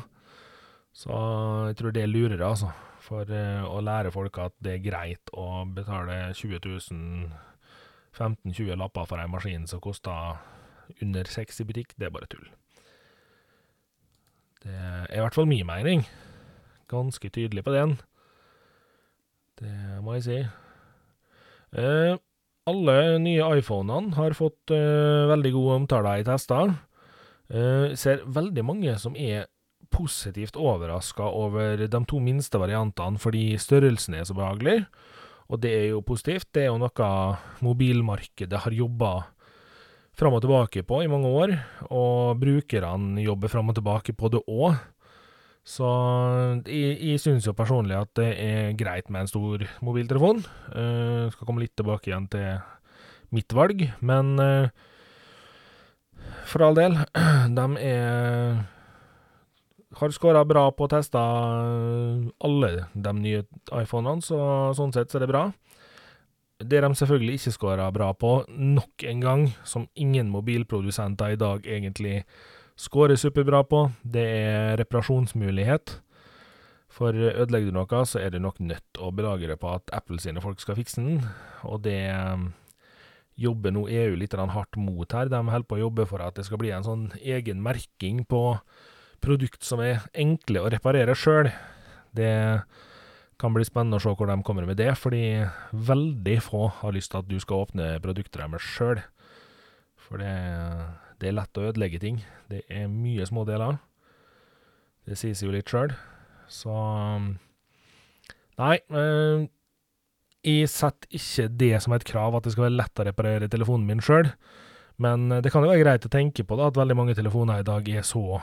Så 0.97 1.13
jeg 1.69 1.77
tror 1.77 1.93
det 1.93 2.03
er 2.03 2.09
lurere, 2.09 2.41
altså. 2.47 2.71
For 3.07 3.29
uh, 3.29 3.67
å 3.69 3.81
lære 3.85 4.11
folk 4.15 4.39
at 4.41 4.55
det 4.63 4.77
er 4.77 4.85
greit 4.87 5.33
å 5.37 5.67
betale 5.69 6.31
20 6.33 6.63
000, 6.65 7.27
15-20 8.17 8.79
lapper 8.81 9.05
for 9.05 9.21
en 9.21 9.35
maskin 9.35 9.67
som 9.69 9.83
koster 9.83 10.39
under 11.03 11.29
6 11.29 11.61
i 11.61 11.67
butikk, 11.67 11.93
det 11.99 12.09
er 12.09 12.15
bare 12.15 12.29
tull. 12.31 12.47
Det 14.63 14.73
er 14.73 15.17
i 15.17 15.21
hvert 15.21 15.35
fall 15.37 15.49
min 15.49 15.67
mening. 15.67 16.05
Ganske 16.89 17.29
tydelig 17.29 17.63
på 17.65 17.73
den. 17.75 17.97
Det 19.57 19.73
må 20.05 20.17
jeg 20.17 20.25
si. 20.27 20.39
Eh, 21.77 22.15
alle 22.67 22.95
nye 23.23 23.51
iPhonene 23.59 24.15
har 24.17 24.35
fått 24.37 24.73
eh, 24.75 25.27
veldig 25.31 25.53
gode 25.55 25.77
omtaler 25.81 26.21
i 26.21 26.25
tester. 26.27 26.73
Eh, 27.47 27.93
ser 27.99 28.25
veldig 28.25 28.65
mange 28.65 28.97
som 29.01 29.15
er 29.15 29.47
positivt 29.93 30.57
overraska 30.59 31.23
over 31.23 31.79
de 31.79 32.01
to 32.09 32.19
minste 32.19 32.59
variantene 32.59 33.21
fordi 33.21 33.53
størrelsen 33.61 34.17
er 34.19 34.27
så 34.27 34.35
behagelig. 34.37 34.81
Og 35.47 35.61
det 35.63 35.71
er 35.71 35.85
jo 35.93 36.03
positivt. 36.03 36.49
Det 36.51 36.65
er 36.65 36.71
jo 36.73 36.81
noe 36.81 37.11
mobilmarkedet 37.63 38.65
har 38.65 38.75
jobba 38.75 39.13
fram 40.17 40.33
og 40.37 40.43
tilbake 40.43 40.83
på 40.87 41.01
i 41.03 41.09
mange 41.11 41.29
år, 41.29 41.53
og 41.93 42.39
brukerne 42.41 43.21
jobber 43.21 43.51
fram 43.53 43.69
og 43.69 43.77
tilbake 43.77 44.15
på 44.17 44.31
det 44.33 44.41
òg. 44.49 44.77
Så 45.67 45.87
jeg, 46.63 46.95
jeg 47.03 47.19
syns 47.19 47.45
jo 47.45 47.53
personlig 47.57 47.97
at 47.97 48.13
det 48.15 48.29
er 48.39 48.77
greit 48.79 49.11
med 49.11 49.25
en 49.25 49.29
stor 49.29 49.65
mobiltelefon. 49.83 50.39
Uh, 50.71 51.27
skal 51.33 51.43
komme 51.43 51.65
litt 51.65 51.75
tilbake 51.75 52.09
igjen 52.09 52.29
til 52.31 52.61
mitt 53.35 53.51
valg, 53.53 53.83
men 53.99 54.37
uh, 54.39 54.71
for 56.47 56.63
all 56.63 56.79
del, 56.79 56.95
de 57.59 57.67
er 57.83 58.65
har 59.97 60.13
skåra 60.13 60.43
bra 60.45 60.67
på 60.75 60.85
å 60.85 60.91
teste 60.91 61.17
alle 61.17 62.71
de 62.93 63.13
nye 63.17 63.43
iPhonene, 63.73 64.21
så 64.21 64.39
sånn 64.77 64.93
sett 64.95 65.11
så 65.11 65.19
er 65.19 65.25
det 65.25 65.31
bra. 65.31 65.47
Det 66.57 66.81
de 66.81 66.89
selvfølgelig 66.95 67.37
ikke 67.37 67.53
skåra 67.53 67.91
bra 67.93 68.11
på, 68.17 68.31
nok 68.49 69.03
en 69.05 69.19
gang, 69.21 69.43
som 69.63 69.87
ingen 69.95 70.29
mobilprodusenter 70.33 71.35
i 71.35 71.39
dag 71.39 71.65
egentlig 71.65 72.23
skårer 72.77 73.15
superbra 73.15 73.61
på, 73.63 73.83
det 74.01 74.25
er 74.25 74.77
reparasjonsmulighet. 74.81 75.99
For 76.89 77.13
ødelegger 77.13 77.69
du 77.69 77.77
noe, 77.77 78.05
så 78.09 78.23
er 78.23 78.33
du 78.33 78.39
nok 78.41 78.57
nødt 78.63 78.97
å 78.97 79.11
belage 79.13 79.49
deg 79.49 79.59
på 79.61 79.69
at 79.69 79.93
Apple 79.93 80.17
sine 80.21 80.41
folk 80.41 80.61
skal 80.63 80.79
fikse 80.79 81.03
den, 81.03 81.21
og 81.61 81.83
det 81.85 81.99
um, 82.09 82.49
jobber 83.37 83.75
nå 83.75 83.85
EU 83.93 84.17
litt 84.17 84.33
hardt 84.33 84.79
mot 84.81 85.13
her. 85.13 85.29
De 85.29 85.37
holder 85.37 85.69
på 85.69 85.77
å 85.77 85.83
jobbe 85.85 86.07
for 86.09 86.25
at 86.25 86.39
det 86.39 86.47
skal 86.47 86.61
bli 86.61 86.73
en 86.73 86.87
sånn 86.87 87.11
egen 87.21 87.61
merking 87.61 88.23
på 88.25 88.57
produkt 89.21 89.61
som 89.65 89.81
er 89.83 90.07
enkle 90.17 90.63
å 90.63 90.71
reparere 90.73 91.13
sjøl. 91.17 91.51
Det 92.17 92.33
kan 93.41 93.53
bli 93.53 93.65
spennende 93.67 93.99
å 93.99 94.03
se 94.03 94.13
hvor 94.17 94.29
de 94.29 94.37
kommer 94.45 94.65
med 94.67 94.79
det, 94.79 94.89
fordi 94.97 95.45
veldig 95.71 96.37
få 96.41 96.67
har 96.79 96.95
lyst 96.95 97.13
til 97.13 97.21
at 97.21 97.29
du 97.29 97.37
skal 97.41 97.67
åpne 97.67 97.89
produktet 98.03 98.39
deres 98.41 98.65
sjøl. 98.65 99.01
For 100.07 100.21
det, 100.21 100.31
det, 101.19 101.29
er 101.29 101.37
lett 101.37 101.59
å 101.59 101.67
ødelegge 101.69 102.01
ting. 102.01 102.21
Det 102.49 102.63
er 102.71 102.87
mye 102.91 103.27
små 103.29 103.43
deler. 103.47 103.77
Det 105.07 105.17
sies 105.19 105.43
jo 105.43 105.51
litt 105.53 105.69
sjøl. 105.69 105.93
Så 106.51 106.73
Nei. 108.57 108.77
Eh, 108.89 109.45
jeg 110.47 110.69
setter 110.71 111.17
ikke 111.17 111.47
det 111.59 111.75
som 111.83 111.93
et 111.93 112.05
krav 112.07 112.37
at 112.37 112.45
det 112.45 112.53
skal 112.53 112.69
være 112.69 112.77
lett 112.79 113.01
å 113.01 113.05
reparere 113.05 113.49
telefonen 113.51 113.85
min 113.89 114.01
sjøl. 114.03 114.31
Men 115.03 115.27
det 115.43 115.51
kan 115.53 115.61
jo 115.61 115.69
være 115.69 115.83
greit 115.83 116.07
å 116.07 116.13
tenke 116.13 116.45
på 116.47 116.57
da, 116.57 116.71
at 116.71 116.79
veldig 116.79 116.95
mange 116.97 117.15
telefoner 117.17 117.61
i 117.61 117.67
dag 117.67 117.89
er 117.91 118.05
så 118.07 118.39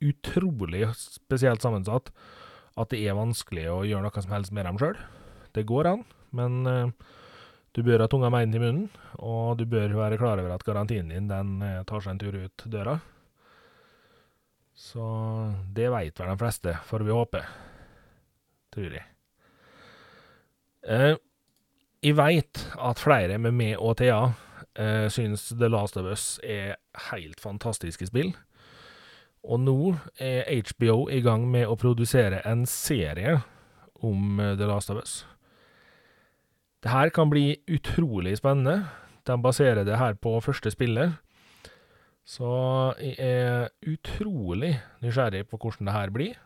utrolig 0.00 0.88
spesielt 0.96 1.62
sammensatt 1.62 2.08
at 2.78 2.92
det 2.92 3.00
er 3.02 3.18
vanskelig 3.18 3.66
å 3.70 3.80
gjøre 3.88 4.06
noe 4.06 4.22
som 4.22 4.34
helst 4.34 4.54
med 4.54 4.68
dem 4.68 4.78
sjøl. 4.80 4.98
Det 5.56 5.66
går 5.66 5.88
an, 5.90 6.04
men 6.36 6.60
uh, 6.68 7.16
du 7.74 7.82
bør 7.86 8.04
ha 8.04 8.10
tunga 8.10 8.30
med 8.32 8.54
i 8.54 8.62
munnen, 8.62 8.88
og 9.18 9.58
du 9.58 9.66
bør 9.70 9.94
være 9.98 10.18
klar 10.20 10.42
over 10.42 10.54
at 10.54 10.66
garantien 10.66 11.10
din 11.10 11.30
den 11.30 11.56
uh, 11.62 11.82
tar 11.88 12.04
seg 12.04 12.14
en 12.14 12.22
tur 12.22 12.38
ut 12.38 12.66
døra. 12.70 12.98
Så 14.80 15.04
det 15.76 15.90
veit 15.92 16.20
vel 16.20 16.30
de 16.32 16.38
fleste, 16.40 16.76
får 16.88 17.04
vi 17.04 17.14
håpe. 17.14 17.42
Tror 18.74 18.94
jeg. 18.96 19.06
Uh, 20.86 21.16
jeg 22.00 22.16
veit 22.16 22.62
at 22.80 23.02
flere 23.02 23.36
med 23.42 23.52
meg 23.52 23.74
og 23.76 23.98
Thea 24.00 24.30
uh, 24.30 25.08
syns 25.12 25.50
The 25.52 25.68
Last 25.68 25.98
of 26.00 26.08
Us 26.08 26.38
er 26.40 26.78
helt 27.10 27.42
fantastiske 27.42 28.08
spill. 28.08 28.32
Og 29.44 29.60
nå 29.62 29.78
er 30.20 30.48
HBO 30.68 31.06
i 31.08 31.22
gang 31.24 31.46
med 31.48 31.68
å 31.68 31.78
produsere 31.80 32.42
en 32.48 32.66
serie 32.68 33.38
om 34.04 34.40
eh, 34.40 34.56
The 34.58 34.68
Last 34.68 34.92
of 34.92 35.00
Us. 35.00 35.22
Det 36.80 36.92
her 36.92 37.12
kan 37.12 37.32
bli 37.32 37.60
utrolig 37.68 38.36
spennende. 38.40 38.90
De 39.28 39.36
baserer 39.40 39.84
det 39.84 39.98
her 40.00 40.16
på 40.16 40.36
første 40.44 40.72
spillet. 40.72 41.16
Så 42.24 42.50
jeg 43.00 43.16
er 43.18 43.68
utrolig 43.88 44.76
nysgjerrig 45.02 45.46
på 45.48 45.58
hvordan 45.60 45.88
det 45.88 45.96
her 45.96 46.12
blir. 46.14 46.38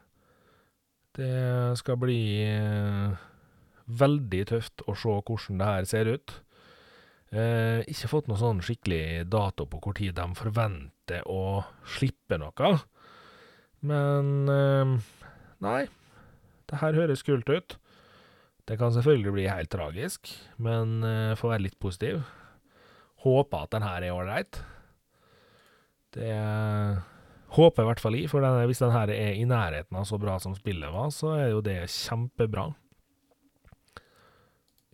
Det 1.15 1.79
skal 1.79 1.99
bli 2.03 2.23
eh, 2.47 3.15
veldig 3.87 4.43
tøft 4.51 4.83
å 4.87 4.97
se 4.99 5.19
hvordan 5.21 5.61
det 5.61 5.71
her 5.71 5.91
ser 5.91 6.11
ut. 6.15 6.35
Eh, 7.35 7.83
ikke 7.91 8.11
fått 8.11 8.31
noe 8.31 8.39
sånn 8.39 8.63
skikkelig 8.63 9.27
dato 9.31 9.67
på 9.67 9.83
hvor 9.83 9.99
tid 9.99 10.15
de 10.19 10.27
forventer 10.39 10.94
å 11.29 11.63
slippe 11.97 12.39
noe. 12.41 12.75
Men 13.85 14.49
eh, 14.49 14.93
nei, 15.65 15.81
det 16.71 16.81
her 16.81 16.97
høres 16.97 17.25
kult 17.27 17.51
ut. 17.53 17.77
Det 18.65 18.79
kan 18.81 18.95
selvfølgelig 18.95 19.33
bli 19.35 19.49
helt 19.51 19.73
tragisk, 19.73 20.31
men 20.57 21.03
eh, 21.05 21.35
få 21.37 21.51
være 21.53 21.67
litt 21.67 21.81
positiv. 21.83 22.23
Håper 23.25 23.67
at 23.67 23.75
den 23.75 23.85
her 23.85 24.05
er 24.07 24.15
ålreit. 24.17 24.61
Det 26.15 26.31
håper 27.55 27.83
jeg 27.83 27.87
i 27.87 27.91
hvert 27.91 28.03
fall 28.03 28.17
i, 28.17 28.25
for 28.31 28.45
denne, 28.45 28.65
hvis 28.71 28.81
den 28.83 28.95
her 28.95 29.11
er 29.13 29.37
i 29.37 29.45
nærheten 29.49 29.99
av 29.99 30.07
så 30.09 30.19
bra 30.21 30.39
som 30.43 30.57
spillet 30.57 30.93
var, 30.95 31.13
så 31.15 31.35
er 31.37 31.53
jo 31.53 31.61
det 31.65 31.83
kjempebra. 31.93 32.71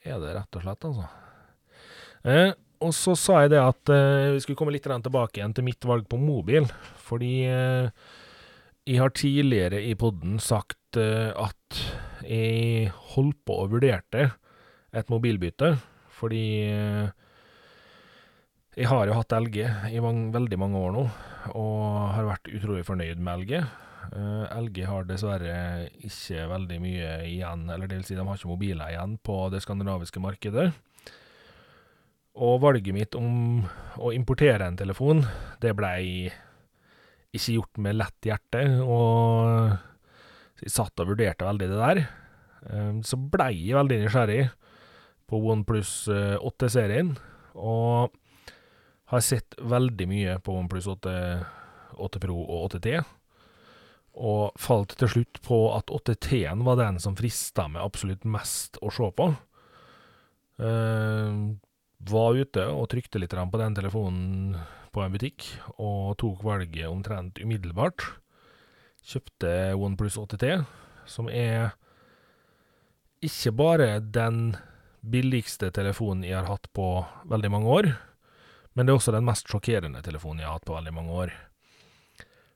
Er 0.00 0.20
det 0.22 0.34
rett 0.34 0.58
og 0.58 0.64
slett, 0.64 0.86
altså. 0.88 1.08
Eh, 2.24 2.52
og 2.80 2.92
så 2.96 3.14
sa 3.18 3.42
jeg 3.44 3.52
det 3.54 3.60
at 3.60 3.92
eh, 3.92 4.32
vi 4.34 4.40
skulle 4.42 4.58
komme 4.58 4.72
litt 4.74 4.86
tilbake 4.88 5.40
igjen 5.40 5.54
til 5.56 5.66
mitt 5.66 5.84
valg 5.84 6.06
på 6.08 6.20
mobil. 6.20 6.68
Fordi 7.04 7.34
eh, 7.44 7.90
jeg 8.88 9.00
har 9.02 9.12
tidligere 9.12 9.82
i 9.84 9.94
poden 9.98 10.38
sagt 10.40 10.96
eh, 10.96 11.30
at 11.36 11.80
jeg 12.24 12.92
holdt 13.14 13.40
på 13.46 13.58
og 13.64 13.74
vurderte 13.74 14.30
et 14.96 15.12
mobilbytte. 15.12 15.74
Fordi 16.20 16.46
eh, 16.72 17.12
jeg 18.80 18.88
har 18.88 19.08
jo 19.08 19.18
hatt 19.18 19.36
LG 19.36 19.60
i 19.92 20.00
mange, 20.00 20.30
veldig 20.34 20.58
mange 20.60 20.80
år 20.80 20.92
nå, 20.94 21.04
og 21.58 21.78
har 22.14 22.28
vært 22.28 22.52
utrolig 22.54 22.84
fornøyd 22.88 23.20
med 23.20 23.44
LG. 23.44 23.54
Eh, 24.10 24.44
LG 24.56 24.84
har 24.88 25.08
dessverre 25.08 25.56
ikke 26.06 26.46
veldig 26.50 26.78
mye 26.82 27.10
igjen, 27.28 27.66
eller 27.68 27.90
det 27.90 28.00
vil 28.00 28.06
si, 28.08 28.16
de 28.16 28.24
har 28.26 28.38
ikke 28.38 28.52
mobiler 28.52 28.94
igjen 28.94 29.18
på 29.26 29.42
det 29.52 29.62
skandinaviske 29.64 30.22
markedet. 30.22 30.70
Og 32.38 32.60
valget 32.62 32.94
mitt 32.94 33.16
om 33.18 33.64
å 33.98 34.12
importere 34.14 34.68
en 34.68 34.78
telefon, 34.78 35.24
det 35.60 35.74
blei 35.76 36.30
ikke 37.34 37.56
gjort 37.56 37.80
med 37.82 37.98
lett 37.98 38.26
hjerte, 38.26 38.62
og 38.82 39.74
jeg 40.62 40.72
satt 40.74 41.02
og 41.02 41.10
vurderte 41.12 41.46
veldig 41.46 41.68
det 41.70 41.80
der. 41.80 42.02
Eh, 42.70 42.92
så 43.06 43.18
blei 43.18 43.52
jeg 43.56 43.78
veldig 43.78 44.00
nysgjerrig 44.04 44.42
på 45.30 45.40
OnePlus 45.52 45.92
8-serien, 46.10 47.14
og 47.54 48.14
har 49.10 49.22
sett 49.26 49.56
veldig 49.58 50.06
mye 50.10 50.36
på 50.42 50.54
OnePlus 50.58 50.86
8, 50.90 51.14
8 51.98 52.22
Pro 52.22 52.36
og 52.44 52.70
8T, 52.70 53.00
og 54.20 54.58
falt 54.58 54.94
til 54.98 55.10
slutt 55.10 55.40
på 55.46 55.58
at 55.74 55.90
8T-en 55.94 56.62
var 56.66 56.78
den 56.78 56.98
som 57.02 57.16
frista 57.18 57.66
meg 57.70 57.82
absolutt 57.82 58.26
mest 58.26 58.78
å 58.82 58.90
se 58.94 59.10
på. 59.18 59.30
Var 62.00 62.38
ute 62.40 62.64
og 62.72 62.88
trykte 62.92 63.20
litt 63.20 63.34
på 63.34 63.60
den 63.60 63.74
telefonen 63.76 64.56
på 64.90 65.02
en 65.04 65.12
butikk, 65.12 65.44
og 65.78 66.16
tok 66.18 66.42
valget 66.42 66.88
omtrent 66.88 67.38
umiddelbart. 67.42 68.06
Kjøpte 69.06 69.74
OnePlus 69.76 70.16
8T, 70.20 70.64
som 71.06 71.28
er 71.28 71.74
ikke 73.20 73.52
bare 73.52 74.00
den 74.00 74.56
billigste 75.00 75.70
telefonen 75.76 76.24
jeg 76.24 76.38
har 76.38 76.48
hatt 76.48 76.68
på 76.76 76.88
veldig 77.28 77.50
mange 77.52 77.76
år, 77.76 77.92
men 78.72 78.86
det 78.86 78.92
er 78.92 79.00
også 79.00 79.14
den 79.14 79.26
mest 79.28 79.48
sjokkerende 79.50 80.02
telefonen 80.04 80.42
jeg 80.42 80.48
har 80.48 80.58
hatt 80.58 80.68
på 80.68 80.76
veldig 80.76 80.96
mange 80.96 81.22
år. 81.24 81.32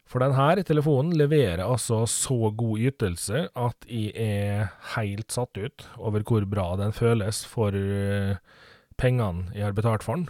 For 0.08 0.20
denne 0.20 0.62
telefonen 0.68 1.16
leverer 1.16 1.64
altså 1.64 2.02
så 2.10 2.50
god 2.52 2.82
ytelse 2.90 3.46
at 3.56 3.86
jeg 3.88 4.12
er 4.20 4.68
helt 4.94 5.32
satt 5.32 5.56
ut 5.56 5.86
over 5.96 6.24
hvor 6.28 6.44
bra 6.48 6.66
den 6.80 6.92
føles 6.94 7.40
for 7.48 7.74
uh, 7.74 8.36
pengene 9.00 9.50
jeg 9.54 9.66
har 9.66 9.76
betalt 9.76 10.04
for 10.06 10.18
den. 10.18 10.28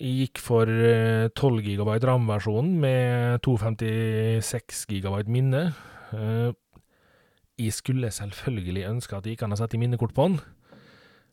Jeg 0.00 0.26
gikk 0.26 0.40
for 0.40 0.68
uh, 0.68 1.28
12 1.36 1.62
GB 1.66 1.98
RAM-versjonen 2.06 2.78
med 2.80 3.42
256 3.44 4.86
GB 4.90 5.28
minne. 5.28 5.68
Uh, 6.12 6.50
jeg 7.60 7.76
skulle 7.76 8.10
selvfølgelig 8.10 8.88
ønske 8.88 9.16
at 9.16 9.28
jeg 9.28 9.38
kan 9.38 9.52
ha 9.52 9.60
sette 9.60 9.78
minnekort 9.78 10.14
på 10.16 10.30
den, 10.30 10.40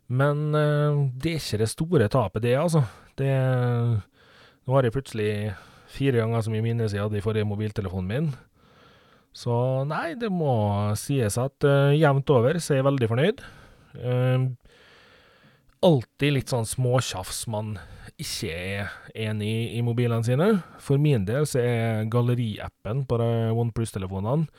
men 0.10 0.52
det 0.52 1.32
er 1.32 1.40
ikke 1.40 1.60
det 1.62 1.70
store 1.70 2.08
tapet, 2.12 2.44
det, 2.44 2.56
altså. 2.58 2.82
Det 3.18 3.30
Nå 4.66 4.76
har 4.76 4.86
jeg 4.86 4.94
plutselig 4.94 5.32
fire 5.90 6.20
ganger 6.22 6.44
så 6.46 6.54
mye 6.54 6.66
minne 6.66 6.88
som 6.90 6.98
jeg 6.98 7.08
hadde 7.08 7.18
i 7.18 7.26
forrige 7.26 7.48
mobiltelefonen 7.50 8.10
min. 8.10 8.30
Så 9.36 9.54
nei, 9.90 10.16
det 10.20 10.32
må 10.34 10.54
sies 11.00 11.38
at 11.42 11.66
uh, 11.68 11.96
jevnt 11.96 12.30
over 12.34 12.60
så 12.60 12.74
er 12.74 12.82
jeg 12.82 12.88
veldig 12.90 13.10
fornøyd. 13.12 13.44
Uh, 13.98 14.50
alltid 15.86 16.36
litt 16.36 16.52
sånn 16.52 16.68
småtjafs 16.68 17.46
man 17.52 17.78
ikke 18.20 18.52
er 18.52 18.90
enig 19.16 19.78
i 19.78 19.84
mobilene 19.86 20.26
sine. 20.28 20.50
For 20.84 21.00
min 21.02 21.26
del 21.28 21.48
så 21.48 21.62
er 21.64 22.10
galleriappen 22.12 23.06
på 23.08 23.20
OnePlus-telefonene 23.20 24.50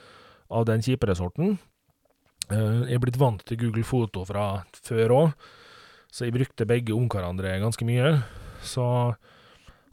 av 0.50 0.66
den 0.68 0.84
kjipere 0.84 1.16
sorten. 1.18 1.58
Uh, 2.50 2.86
jeg 2.88 2.98
er 2.98 3.02
blitt 3.04 3.20
vant 3.20 3.42
til 3.46 3.60
Google 3.60 3.86
Foto 3.86 4.24
fra 4.26 4.64
før 4.82 5.12
òg, 5.14 5.50
så 6.10 6.26
jeg 6.26 6.34
brukte 6.34 6.66
begge 6.66 6.96
om 6.96 7.06
hverandre 7.10 7.60
ganske 7.62 7.86
mye. 7.86 8.16
Så 8.66 8.86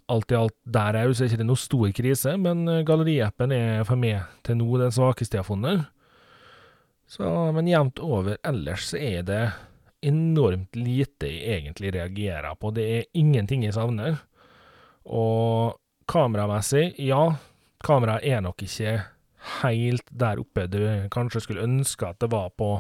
alt 0.08 0.32
i 0.32 0.40
alt 0.40 0.56
der 0.64 0.98
òg, 1.04 1.14
så 1.14 1.26
er 1.26 1.30
det 1.30 1.38
ikke 1.38 1.50
noe 1.52 1.62
stor 1.62 1.92
krise, 1.94 2.34
men 2.42 2.64
eh, 2.72 2.84
galleriappen 2.88 3.54
er 3.54 3.86
for 3.88 4.00
meg 4.00 4.24
til 4.48 4.58
nå 4.62 4.80
den 4.82 4.96
svakeste 4.96 5.38
jeg 5.38 5.44
har 5.44 5.50
funnet. 5.52 5.86
Så, 7.08 7.28
men 7.56 7.70
jevnt 7.70 8.02
over 8.04 8.40
ellers 8.48 8.90
så 8.90 9.00
er 9.00 9.28
det 9.28 9.44
enormt 10.06 10.76
lite 10.76 11.30
jeg 11.32 11.62
egentlig 11.62 11.94
reagerer 11.96 12.56
på. 12.60 12.72
Det 12.76 12.86
er 12.98 13.10
ingenting 13.18 13.66
jeg 13.66 13.76
savner. 13.76 14.20
Og 15.08 15.78
kameramessig, 16.08 16.94
ja, 17.02 17.36
kameraet 17.84 18.26
er 18.28 18.44
nok 18.46 18.64
ikke 18.64 18.98
helt 19.62 20.08
der 20.12 20.42
oppe 20.42 20.68
du 20.72 20.80
kanskje 21.14 21.44
skulle 21.44 21.66
ønske 21.66 22.08
at 22.08 22.20
det 22.22 22.32
var 22.32 22.52
på 22.60 22.78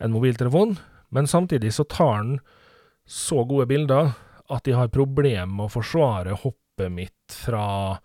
en 0.00 0.12
mobiltelefon, 0.12 0.76
men 1.14 1.28
samtidig 1.28 1.72
så 1.74 1.84
tar 1.88 2.22
den 2.22 2.38
så 3.06 3.44
gode 3.48 3.68
bilder 3.70 4.12
at 4.52 4.68
jeg 4.68 4.76
har 4.78 4.92
problemer 4.92 5.50
med 5.50 5.68
å 5.68 5.72
forsvare 5.72 6.36
hoppet 6.42 6.92
mitt 6.92 7.34
fra 7.34 7.96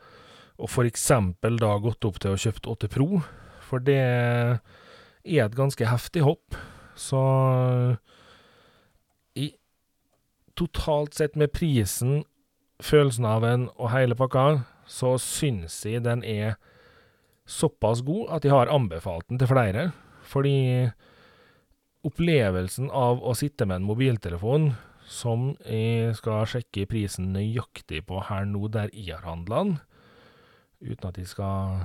å 0.61 0.69
eksempel 0.85 1.57
da 1.59 1.73
gått 1.81 2.05
opp 2.05 2.19
til 2.21 2.35
å 2.35 2.39
kjøpt 2.39 2.69
8 2.69 2.89
Pro, 2.93 3.21
for 3.65 3.83
det 3.83 3.97
er 3.97 5.45
et 5.45 5.57
ganske 5.57 5.85
heftig 5.87 6.23
hopp. 6.25 6.55
Så 7.01 7.21
i, 9.37 9.51
totalt 10.59 11.17
sett 11.17 11.37
med 11.39 11.53
prisen, 11.55 12.21
følelsen 12.81 13.25
av 13.29 13.45
en 13.47 13.69
og 13.75 13.91
hele 13.93 14.17
pakka, 14.17 14.63
så 14.89 15.15
syns 15.21 15.79
jeg 15.87 16.03
den 16.05 16.23
er 16.27 16.57
såpass 17.49 18.03
god 18.05 18.35
at 18.37 18.45
jeg 18.45 18.53
har 18.53 18.71
anbefalt 18.71 19.27
den 19.29 19.41
til 19.41 19.49
flere. 19.49 19.89
Fordi 20.31 20.89
opplevelsen 22.07 22.89
av 22.93 23.21
å 23.21 23.33
sitte 23.37 23.67
med 23.67 23.81
en 23.81 23.89
mobiltelefon 23.89 24.71
som 25.11 25.51
jeg 25.65 26.15
skal 26.17 26.47
sjekke 26.47 26.87
prisen 26.89 27.33
nøyaktig 27.35 28.05
på 28.07 28.21
her 28.29 28.47
nå, 28.47 28.67
der 28.71 28.93
jeg 28.95 29.17
har 29.17 29.27
handla 29.27 29.65
den, 29.65 29.75
uten 30.81 31.09
at 31.09 31.19
jeg 31.19 31.29
skal 31.29 31.83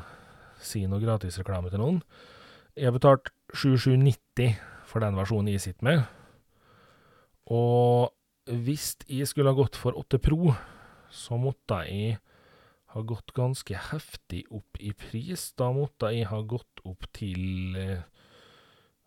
si 0.62 0.84
noe 0.88 1.02
gratisreklame 1.02 1.72
til 1.72 1.82
noen. 1.82 2.00
Jeg 2.76 2.88
har 2.88 2.96
betalt 2.96 3.32
7790 3.52 4.75
for 4.86 5.02
den 5.04 5.18
versjonen 5.18 5.52
jeg 5.52 5.64
sitter 5.66 5.88
med. 5.88 6.04
Og 7.52 8.12
hvis 8.46 8.94
jeg 9.10 9.28
skulle 9.28 9.52
ha 9.52 9.58
gått 9.58 9.78
for 9.78 9.96
8 9.98 10.20
Pro, 10.22 10.54
så 11.10 11.38
måtte 11.38 11.82
jeg 11.86 12.18
ha 12.94 13.02
gått 13.02 13.34
ganske 13.36 13.76
heftig 13.90 14.44
opp 14.54 14.78
i 14.80 14.92
pris. 14.96 15.50
Da 15.58 15.70
måtte 15.74 16.12
jeg 16.14 16.30
ha 16.30 16.40
gått 16.42 16.82
opp 16.86 17.08
til 17.16 17.76
eh, 17.80 18.06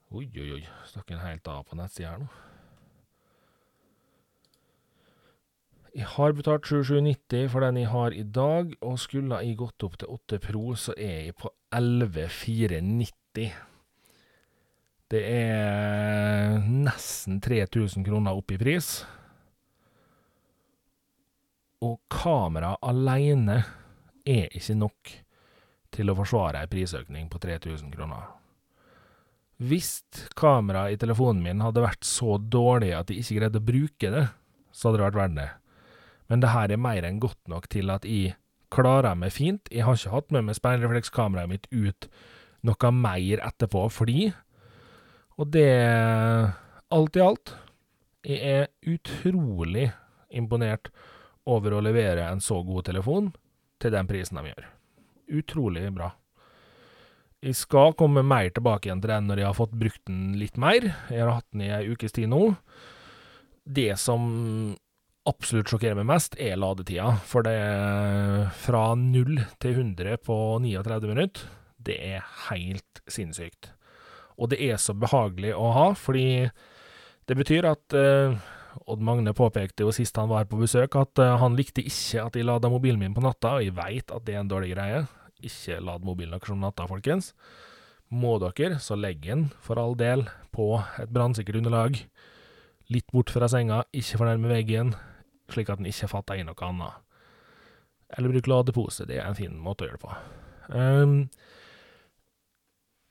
Oi, 0.09 0.25
oi, 0.41 0.47
oi, 0.55 0.63
stakk 0.89 1.11
en 1.13 1.21
helt 1.21 1.45
av 1.45 1.67
på 1.69 1.77
nettsida 1.77 2.15
her 2.15 2.23
nå. 2.23 2.29
Jeg 5.93 6.07
har 6.15 6.33
betalt 6.33 6.65
7790 6.65 7.49
for 7.53 7.65
den 7.65 7.77
jeg 7.77 7.89
har 7.91 8.15
i 8.17 8.23
dag, 8.23 8.73
og 8.85 8.97
skulle 9.01 9.37
jeg 9.43 9.57
gått 9.59 9.85
opp 9.85 9.99
til 10.01 10.09
8 10.15 10.39
Pro, 10.47 10.63
så 10.73 10.93
er 10.97 11.27
jeg 11.27 11.35
på 11.37 11.51
11490. 11.77 13.68
Det 15.09 15.21
er 15.25 16.59
nesten 16.69 17.39
3000 17.41 18.05
kroner 18.05 18.37
opp 18.37 18.51
i 18.53 18.59
pris. 18.61 18.91
Og 21.81 21.97
kamera 22.13 22.75
alene 22.85 23.61
er 24.27 24.51
ikke 24.53 24.75
nok 24.77 25.13
til 25.95 26.11
å 26.11 26.17
forsvare 26.19 26.61
ei 26.61 26.69
prisøkning 26.69 27.29
på 27.31 27.41
3000 27.41 27.89
kroner. 27.95 28.27
Hvis 29.59 30.03
kameraet 30.39 30.95
i 30.95 30.99
telefonen 31.01 31.41
min 31.43 31.63
hadde 31.65 31.83
vært 31.83 32.05
så 32.07 32.37
dårlig 32.37 32.93
at 32.95 33.09
jeg 33.09 33.23
ikke 33.23 33.39
greide 33.39 33.59
å 33.59 33.65
bruke 33.65 34.11
det, 34.13 34.27
så 34.71 34.87
hadde 34.87 34.99
det 35.01 35.07
vært 35.07 35.19
verdt 35.19 35.39
det. 35.39 35.47
Men 36.29 36.43
det 36.43 36.51
her 36.53 36.71
er 36.71 36.79
mer 36.79 37.07
enn 37.07 37.17
godt 37.23 37.41
nok 37.49 37.65
til 37.73 37.89
at 37.91 38.05
jeg 38.07 38.37
klarer 38.69 39.17
meg 39.17 39.33
fint. 39.33 39.65
Jeg 39.73 39.87
har 39.87 39.97
ikke 39.97 40.13
hatt 40.13 40.29
med 40.35 40.45
meg 40.47 40.59
speilreflekskameraet 40.59 41.49
mitt 41.49 41.65
ut 41.73 42.07
noe 42.69 42.91
mer 42.93 43.41
etterpå, 43.47 43.87
fordi 43.89 44.29
Og 45.39 45.47
det 45.53 45.69
Alt 46.89 47.15
i 47.15 47.21
alt, 47.21 47.51
jeg 48.25 48.39
er 48.41 48.71
utrolig 48.89 49.91
imponert 50.33 50.89
over 51.49 51.75
å 51.75 51.83
levere 51.85 52.25
en 52.31 52.41
så 52.41 52.57
god 52.65 52.87
telefon 52.89 53.29
til 53.79 53.93
den 53.93 54.09
prisen 54.09 54.39
de 54.39 54.49
gjør. 54.49 54.65
Utrolig 55.39 55.85
bra. 55.93 56.09
Jeg 57.45 57.55
skal 57.55 57.93
komme 57.95 58.25
mer 58.25 58.49
tilbake 58.51 58.89
igjen 58.89 58.99
til 59.03 59.13
den 59.13 59.29
når 59.29 59.43
jeg 59.43 59.47
har 59.51 59.59
fått 59.61 59.77
brukt 59.79 60.01
den 60.09 60.33
litt 60.41 60.57
mer. 60.59 60.89
Jeg 61.13 61.23
har 61.23 61.37
hatt 61.37 61.47
den 61.53 61.63
i 61.63 61.71
ei 61.77 61.93
ukes 61.93 62.17
tid 62.17 62.33
nå. 62.33 62.41
Det 63.63 63.93
som 64.01 64.25
absolutt 65.29 65.69
sjokkerer 65.69 66.01
meg 66.01 66.09
mest, 66.09 66.35
er 66.41 66.59
ladetida. 66.59 67.13
For 67.29 67.45
det 67.45 67.53
er 67.53 68.49
fra 68.65 68.83
0 68.97 69.43
til 69.61 69.77
100 69.77 70.19
på 70.25 70.39
39 70.65 71.13
minutter. 71.13 71.45
Det 71.79 72.01
er 72.17 72.25
helt 72.49 73.05
sinnssykt. 73.07 73.71
Og 74.39 74.51
det 74.53 74.61
er 74.63 74.79
så 74.79 74.95
behagelig 74.95 75.51
å 75.57 75.73
ha, 75.75 75.87
fordi 75.99 76.47
det 77.29 77.37
betyr 77.37 77.67
at 77.69 77.95
eh, 77.97 78.37
Odd 78.89 79.03
Magne 79.05 79.33
påpekte 79.35 79.85
jo 79.85 79.93
sist 79.93 80.17
han 80.17 80.31
var 80.31 80.47
på 80.49 80.59
besøk, 80.61 80.95
at 80.97 81.19
eh, 81.21 81.35
han 81.41 81.57
likte 81.59 81.83
ikke 81.83 82.23
at 82.23 82.37
jeg 82.39 82.47
lada 82.47 82.71
mobilen 82.71 83.01
min 83.01 83.15
på 83.15 83.23
natta, 83.25 83.57
og 83.57 83.65
jeg 83.65 83.75
veit 83.77 84.13
at 84.15 84.25
det 84.25 84.37
er 84.37 84.43
en 84.43 84.51
dårlig 84.51 84.71
greie. 84.73 85.03
Ikke 85.45 85.79
lad 85.83 86.07
mobilen 86.07 86.35
deres 86.35 86.53
om 86.53 86.63
natta, 86.63 86.87
folkens. 86.89 87.33
Må 88.09 88.37
dere, 88.41 88.79
så 88.81 88.97
legg 88.97 89.21
den 89.27 89.49
for 89.61 89.79
all 89.81 89.93
del 89.99 90.25
på 90.55 90.71
et 91.01 91.11
brannsikkert 91.13 91.59
underlag. 91.61 91.99
Litt 92.89 93.05
bort 93.13 93.29
fra 93.29 93.49
senga, 93.51 93.83
ikke 93.93 94.17
for 94.17 94.29
nærme 94.29 94.49
veggen, 94.49 94.95
slik 95.53 95.69
at 95.69 95.81
den 95.81 95.91
ikke 95.91 96.09
fatter 96.09 96.39
i 96.39 96.45
noe 96.47 96.57
annet. 96.65 97.05
Eller 98.17 98.33
bruk 98.33 98.49
ladepose, 98.49 99.05
det 99.05 99.19
er 99.19 99.29
en 99.29 99.37
fin 99.37 99.53
måte 99.61 99.85
å 99.85 99.89
gjøre 99.89 99.99
det 99.99 100.05
på. 100.07 100.15
Um, 100.73 101.13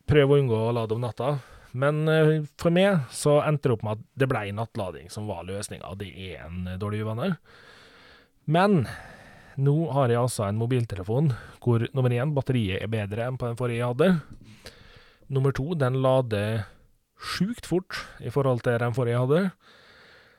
prøv 0.08 0.32
å 0.32 0.40
unngå 0.40 0.58
å 0.68 0.74
lade 0.74 0.96
om 0.96 1.04
natta. 1.04 1.36
Men 1.78 2.08
uh, 2.08 2.46
for 2.60 2.74
meg 2.74 3.04
så 3.14 3.38
endte 3.44 3.68
det 3.68 3.76
opp 3.76 3.84
med 3.86 3.98
at 3.98 4.06
det 4.22 4.28
ble 4.30 4.46
nattlading 4.56 5.12
som 5.12 5.28
var 5.28 5.46
løsninga. 5.48 5.92
Det 6.00 6.08
er 6.30 6.46
en 6.46 6.64
dårlig 6.80 7.04
uvane. 7.04 7.34
Men 8.48 8.86
nå 9.58 9.76
har 9.92 10.08
jeg 10.08 10.20
altså 10.22 10.46
en 10.46 10.58
mobiltelefon 10.60 11.32
hvor 11.64 11.84
nummer 11.92 12.14
én, 12.14 12.32
batteriet 12.34 12.80
er 12.80 12.90
bedre 12.92 13.26
enn 13.26 13.36
på 13.40 13.50
den 13.50 13.58
forrige 13.58 13.82
jeg 13.82 13.92
hadde. 13.92 14.10
Nummer 15.28 15.52
to, 15.52 15.74
den 15.76 15.98
lader 16.00 16.62
sjukt 17.18 17.66
fort 17.68 17.98
i 18.22 18.30
forhold 18.32 18.62
til 18.64 18.78
den 18.80 18.94
forrige 18.96 19.16
jeg 19.16 19.26
hadde. 19.26 19.42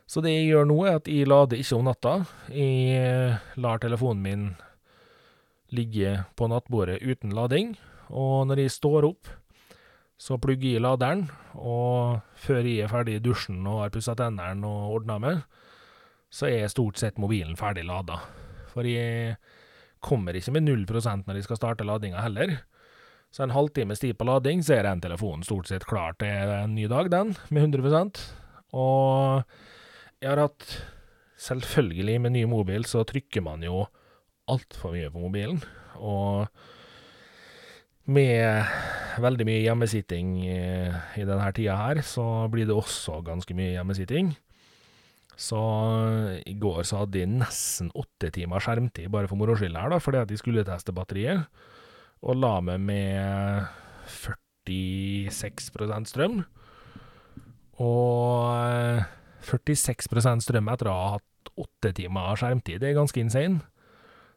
Så 0.09 0.23
det 0.25 0.33
jeg 0.33 0.47
gjør 0.49 0.65
nå, 0.71 0.79
er 0.87 0.97
at 0.97 1.11
jeg 1.11 1.29
lader 1.29 1.59
ikke 1.61 1.77
om 1.77 1.85
natta. 1.85 2.13
Jeg 2.49 3.35
lar 3.61 3.83
telefonen 3.83 4.23
min 4.25 4.47
ligge 5.75 6.15
på 6.33 6.47
nattbordet 6.49 6.97
uten 7.05 7.35
lading, 7.37 7.75
og 8.09 8.47
når 8.49 8.63
jeg 8.63 8.73
står 8.73 9.05
opp, 9.11 9.29
så 10.19 10.35
plugger 10.41 10.75
jeg 10.75 10.83
laderen, 10.83 11.29
og 11.55 12.19
før 12.35 12.65
jeg 12.67 12.83
er 12.83 12.91
ferdig 12.91 13.15
i 13.17 13.23
dusjen 13.23 13.61
og 13.63 13.85
har 13.85 13.93
pussa 13.93 14.17
tennene 14.19 14.67
og 14.67 14.97
ordna 14.97 15.15
meg, 15.23 15.39
så 16.29 16.49
er 16.51 16.67
stort 16.71 16.99
sett 16.99 17.21
mobilen 17.21 17.55
ferdig 17.57 17.85
lada. 17.87 18.19
For 18.73 18.85
jeg 18.85 19.37
kommer 20.03 20.35
ikke 20.35 20.53
med 20.55 20.67
null 20.67 20.83
prosent 20.89 21.27
når 21.27 21.39
jeg 21.39 21.47
skal 21.47 21.61
starte 21.61 21.87
ladinga 21.87 22.21
heller. 22.25 22.59
Så 23.31 23.45
en 23.45 23.53
halvtime 23.53 23.95
sti 23.95 24.11
på 24.17 24.27
lading, 24.27 24.61
så 24.65 24.75
er 24.75 24.89
den 24.89 25.01
telefonen 25.05 25.45
stort 25.45 25.69
sett 25.69 25.87
klar 25.87 26.17
til 26.19 26.51
en 26.51 26.75
ny 26.75 26.87
dag, 26.91 27.11
den, 27.13 27.35
med 27.53 27.69
100% 27.69 28.23
Og 28.73 29.43
jeg 30.19 30.31
har 30.33 30.47
hatt 30.47 30.79
Selvfølgelig, 31.39 32.17
med 32.19 32.33
ny 32.35 32.41
mobil 32.51 32.83
så 32.83 33.05
trykker 33.07 33.39
man 33.45 33.61
jo 33.63 33.85
altfor 34.51 34.91
mye 34.91 35.07
på 35.13 35.21
mobilen. 35.23 35.61
Og 35.95 36.49
med 38.11 38.65
veldig 39.17 39.45
mye 39.47 39.63
hjemmesitting 39.63 40.35
i, 40.43 40.59
i 41.19 41.25
denne 41.25 41.49
tida 41.55 41.77
her, 41.79 42.01
så 42.05 42.47
blir 42.51 42.67
det 42.69 42.77
også 42.77 43.21
ganske 43.25 43.55
mye 43.57 43.73
hjemmesitting. 43.73 44.35
Så 45.39 45.59
i 46.43 46.53
går 46.59 46.83
så 46.83 47.03
hadde 47.03 47.21
jeg 47.21 47.31
nesten 47.31 47.93
åtte 47.97 48.29
timer 48.35 48.63
skjermtid 48.63 49.07
bare 49.13 49.29
for 49.31 49.39
moro 49.39 49.55
skyld 49.55 49.77
her, 49.79 49.93
da, 49.93 49.99
fordi 50.03 50.19
at 50.19 50.31
jeg 50.33 50.41
skulle 50.41 50.65
teste 50.67 50.95
batteriet. 50.95 51.47
Og 52.27 52.35
la 52.35 52.57
meg 52.59 52.81
med 52.83 53.63
46% 54.11 56.11
strøm. 56.11 56.41
Og 57.79 58.99
46 59.47 60.43
strøm 60.43 60.67
etter 60.73 60.91
å 60.91 60.97
ha 60.97 61.07
hatt 61.15 61.53
åtte 61.59 61.93
timer 61.95 62.35
skjermtid. 62.39 62.81
Det 62.81 62.91
er 62.91 62.99
ganske 62.99 63.23
insane. 63.23 63.63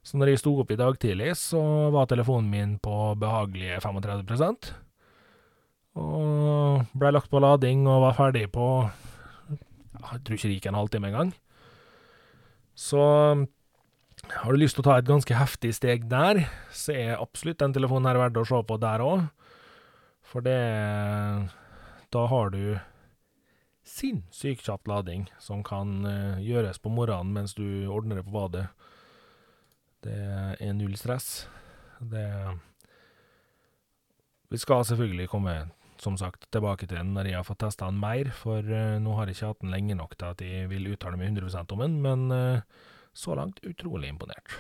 Så 0.03 0.19
når 0.19 0.33
jeg 0.33 0.43
sto 0.43 0.57
opp 0.59 0.73
i 0.75 0.79
dag 0.79 0.97
tidlig, 0.99 1.31
så 1.39 1.61
var 1.95 2.09
telefonen 2.11 2.51
min 2.51 2.75
på 2.83 3.15
behagelige 3.23 3.79
35% 3.85 4.73
Og 6.03 6.83
blei 6.99 7.13
lagt 7.15 7.31
på 7.31 7.43
lading 7.43 7.87
og 7.87 8.03
var 8.09 8.19
ferdig 8.19 8.49
på 8.51 8.67
Jeg 9.53 10.25
tror 10.25 10.37
ikke 10.37 10.49
det 10.51 10.57
gikk 10.57 10.71
en 10.73 10.81
halvtime 10.81 11.13
engang. 11.13 11.35
Så 12.75 12.99
har 14.33 14.51
du 14.51 14.59
lyst 14.59 14.79
til 14.79 14.83
å 14.83 14.89
ta 14.89 14.97
et 14.99 15.07
ganske 15.07 15.37
heftig 15.37 15.73
steg 15.77 16.09
der, 16.11 16.47
så 16.75 16.95
er 16.97 17.21
absolutt 17.21 17.61
den 17.61 17.75
telefonen 17.77 18.09
her 18.11 18.21
verdt 18.21 18.41
å 18.41 18.47
se 18.49 18.61
på 18.67 18.79
der 18.83 19.05
òg. 19.05 19.27
For 20.23 20.45
det 20.45 20.59
Da 22.13 22.27
har 22.29 22.51
du 22.53 22.79
sinnssykt 23.89 24.67
kjapp 24.67 24.89
lading 24.89 25.27
som 25.41 25.63
kan 25.65 26.05
uh, 26.07 26.41
gjøres 26.41 26.79
på 26.79 26.93
morgenen 26.93 27.33
mens 27.35 27.55
du 27.55 27.89
ordner 27.91 28.21
det 28.21 28.27
på 28.27 28.35
badet. 28.35 28.67
Det 30.03 30.19
er 30.59 30.75
null 30.77 30.97
stress. 30.99 31.47
Det 32.01 32.27
Vi 34.53 34.59
skal 34.61 34.85
selvfølgelig 34.85 35.29
komme, 35.33 35.55
som 35.99 36.17
sagt, 36.21 36.45
tilbake 36.53 36.87
til 36.87 36.99
den 36.99 37.15
når 37.15 37.31
jeg 37.31 37.39
har 37.39 37.47
fått 37.47 37.63
testa 37.63 37.87
den 37.89 38.01
mer, 38.03 38.29
for 38.37 38.61
uh, 38.61 38.99
nå 39.01 39.15
har 39.17 39.31
jeg 39.31 39.39
ikke 39.39 39.53
hatt 39.53 39.63
den 39.63 39.73
lenge 39.73 39.97
nok 39.97 40.19
til 40.19 40.29
at 40.29 40.43
jeg 40.45 40.69
vil 40.69 40.91
uttale 40.93 41.17
meg 41.17 41.31
100 41.33 41.73
om 41.73 41.81
den, 41.81 41.97
men 42.05 42.27
uh, 42.35 42.85
så 43.15 43.39
langt 43.39 43.63
utrolig 43.65 44.11
imponert. 44.13 44.59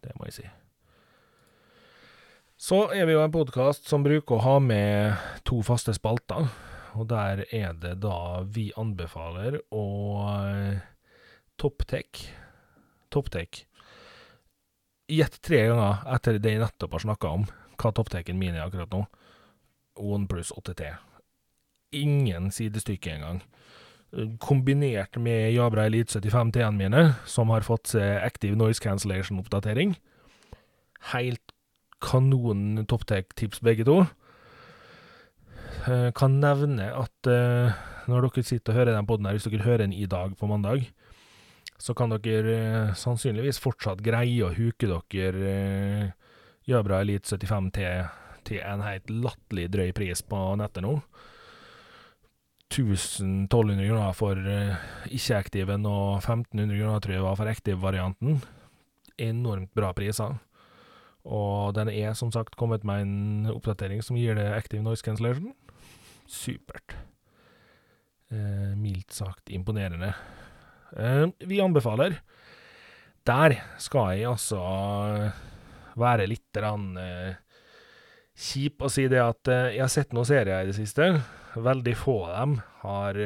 Det 0.00 0.14
må 0.16 0.30
jeg 0.30 0.38
si. 0.38 0.46
Så 2.56 2.88
er 2.94 3.04
vi 3.06 3.14
jo 3.14 3.20
en 3.22 3.34
podkast 3.34 3.90
som 3.90 4.06
bruker 4.06 4.38
å 4.38 4.44
ha 4.46 4.56
med 4.62 5.20
to 5.46 5.60
faste 5.66 5.92
spalter 5.94 6.48
og 6.98 7.08
der 7.10 7.44
er 7.54 7.74
det 7.78 7.98
da 8.02 8.42
vi 8.42 8.68
anbefaler 8.78 9.60
å 9.74 9.84
uh, 10.24 10.78
Topptech 11.58 12.24
Topptech 13.12 13.64
Gjett 15.08 15.38
tre 15.40 15.62
ganger 15.70 16.02
etter 16.14 16.36
det 16.36 16.52
jeg 16.52 16.62
nettopp 16.62 16.98
har 16.98 17.04
snakka 17.06 17.34
om, 17.38 17.46
hva 17.80 17.92
topptaken 17.96 18.38
min 18.40 18.56
er 18.56 18.66
akkurat 18.66 18.92
nå. 18.92 19.04
OnePlus 19.98 20.52
8T. 20.52 20.90
Ingen 21.96 22.50
sidestykke 22.52 23.14
engang. 23.16 23.40
Kombinert 24.44 25.16
med 25.20 25.52
Jabra 25.54 25.86
Elite 25.88 26.20
75 26.20 26.52
T-ene 26.54 26.76
mine, 26.76 27.02
som 27.26 27.50
har 27.52 27.64
fått 27.66 27.94
Active 27.96 28.56
Noise 28.56 28.84
Cancellation-oppdatering. 28.84 29.96
Helt 31.14 31.56
kanon 32.04 32.84
topptech-tips, 32.86 33.62
begge 33.64 33.86
to. 33.88 34.02
Uh, 35.88 36.10
kan 36.16 36.40
nevne 36.42 36.90
at 36.92 37.30
uh, 37.30 37.74
når 38.10 38.28
dere 38.28 38.44
sitter 38.44 38.74
og 38.74 38.80
hører 38.80 38.96
den 38.96 39.08
poden 39.08 39.28
her, 39.28 39.36
hvis 39.36 39.46
dere 39.48 39.64
hører 39.64 39.84
den 39.86 39.94
i 39.96 40.08
dag 40.10 40.34
på 40.38 40.48
mandag, 40.50 40.88
så 41.78 41.94
kan 41.96 42.12
dere 42.12 42.54
uh, 42.90 42.94
sannsynligvis 42.98 43.60
fortsatt 43.62 44.02
greie 44.04 44.44
å 44.44 44.54
huke 44.54 44.90
dere 44.90 45.52
uh, 45.54 46.10
Jabra 46.68 47.02
Elite 47.04 47.38
75 47.38 47.70
T 47.74 47.88
til 48.48 48.62
en 48.64 48.84
helt 48.84 49.10
latterlig 49.12 49.68
drøy 49.72 49.92
pris 49.96 50.22
på 50.24 50.38
nettet 50.60 50.84
nå. 50.84 50.98
1000-1200 52.68 53.88
kroner 53.88 54.16
for 54.16 54.36
ikke-aktiven 55.08 55.86
og 55.88 56.18
1500 56.18 56.76
kroner 56.76 57.02
tror 57.04 57.14
jeg 57.16 57.24
var 57.24 57.38
for 57.40 57.50
aktiv-varianten. 57.50 58.42
Enormt 59.16 59.72
bra 59.76 59.94
priser. 59.96 60.36
Og 61.28 61.74
den 61.76 61.90
er 61.92 62.12
som 62.16 62.32
sagt 62.32 62.56
kommet 62.60 62.84
med 62.88 63.04
en 63.04 63.50
oppdatering 63.52 64.04
som 64.04 64.16
gir 64.20 64.36
det 64.36 64.46
active 64.52 64.84
noise 64.84 65.04
cancellation 65.04 65.52
supert. 66.28 66.96
Eh, 68.30 68.76
mildt 68.76 69.12
sagt 69.12 69.50
imponerende. 69.50 70.12
Eh, 70.96 71.26
vi 71.38 71.60
anbefaler. 71.60 72.20
Der 73.26 73.54
skal 73.78 74.16
jeg 74.16 74.30
altså 74.30 74.60
være 75.98 76.28
litt 76.30 76.60
rann, 76.62 76.96
eh, 76.96 77.34
kjip 78.38 78.86
og 78.86 78.92
si 78.94 79.08
det 79.10 79.20
at 79.20 79.50
eh, 79.52 79.74
jeg 79.76 79.84
har 79.84 79.92
sett 79.92 80.14
noen 80.16 80.28
serier 80.28 80.62
i 80.62 80.70
det 80.70 80.76
siste. 80.78 81.10
Veldig 81.58 81.96
få 81.98 82.20
av 82.28 82.36
dem 82.38 82.56
har 82.84 83.18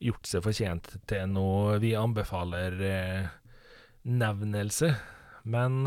gjort 0.00 0.28
seg 0.28 0.44
fortjent 0.44 0.88
til 1.08 1.26
noe 1.28 1.76
vi 1.82 1.90
anbefaler 1.98 2.76
nevnelse. 4.06 4.88
Men 5.52 5.84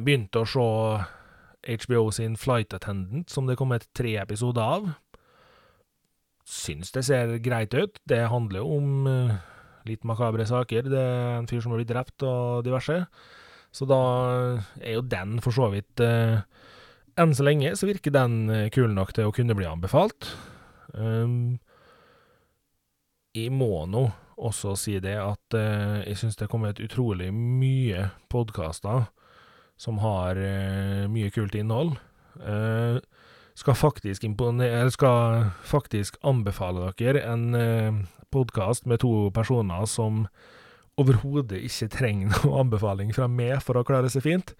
begynte 0.00 0.42
å 0.42 0.48
se 0.48 1.76
HBO 1.82 2.06
sin 2.14 2.38
Flight 2.40 2.72
Attendant, 2.78 3.28
som 3.28 3.46
det 3.46 3.58
kom 3.60 3.74
et 3.76 3.88
tre 3.94 4.16
episoder 4.22 4.62
av. 4.78 4.88
Syns 6.52 6.92
det 6.92 7.06
ser 7.08 7.38
greit 7.44 7.74
ut. 7.74 8.00
Det 8.08 8.20
handler 8.28 8.60
jo 8.60 8.76
om 8.76 9.08
uh, 9.08 9.36
litt 9.88 10.04
makabre 10.08 10.44
saker. 10.48 10.90
Det 10.92 11.00
er 11.00 11.38
en 11.38 11.48
fyr 11.50 11.62
som 11.64 11.72
har 11.72 11.80
blitt 11.80 11.92
drept 11.92 12.26
og 12.28 12.66
diverse. 12.66 12.98
Så 13.72 13.88
da 13.88 14.02
er 14.82 14.98
jo 14.98 15.06
den 15.08 15.38
for 15.40 15.56
så 15.56 15.70
vidt 15.72 16.02
eh, 16.04 16.42
Enn 17.16 17.30
så 17.32 17.44
lenge 17.46 17.70
så 17.76 17.86
virker 17.88 18.12
den 18.12 18.34
uh, 18.52 18.66
kul 18.72 18.92
nok 18.92 19.14
til 19.16 19.28
å 19.28 19.32
kunne 19.32 19.56
bli 19.56 19.64
anbefalt. 19.68 20.28
Um, 20.92 21.56
jeg 23.32 23.48
må 23.52 23.86
nå 23.88 24.10
også 24.42 24.74
si 24.76 24.98
det 25.02 25.16
at 25.20 25.56
eh, 25.56 26.02
jeg 26.08 26.20
syns 26.20 26.38
det 26.38 26.46
er 26.46 26.52
kommet 26.52 26.80
utrolig 26.82 27.30
mye 27.34 28.08
podkaster 28.32 29.06
som 29.80 30.00
har 30.02 30.38
eh, 30.38 31.04
mye 31.10 31.30
kult 31.34 31.56
innhold. 31.58 31.96
Uh, 32.36 32.96
skal 33.54 33.74
faktisk 33.74 34.24
Skal 34.90 35.50
faktisk 35.64 36.16
anbefale 36.22 36.92
dere 36.98 37.22
en 37.32 37.54
uh, 37.54 38.04
podkast 38.30 38.86
med 38.86 39.00
to 39.00 39.30
personer 39.30 39.86
som 39.86 40.26
overhodet 40.96 41.60
ikke 41.62 41.88
trenger 41.88 42.32
noen 42.44 42.66
anbefaling 42.66 43.12
fra 43.12 43.28
meg 43.28 43.60
for 43.62 43.76
å 43.76 43.84
klare 43.84 44.10
seg 44.10 44.22
fint. 44.22 44.54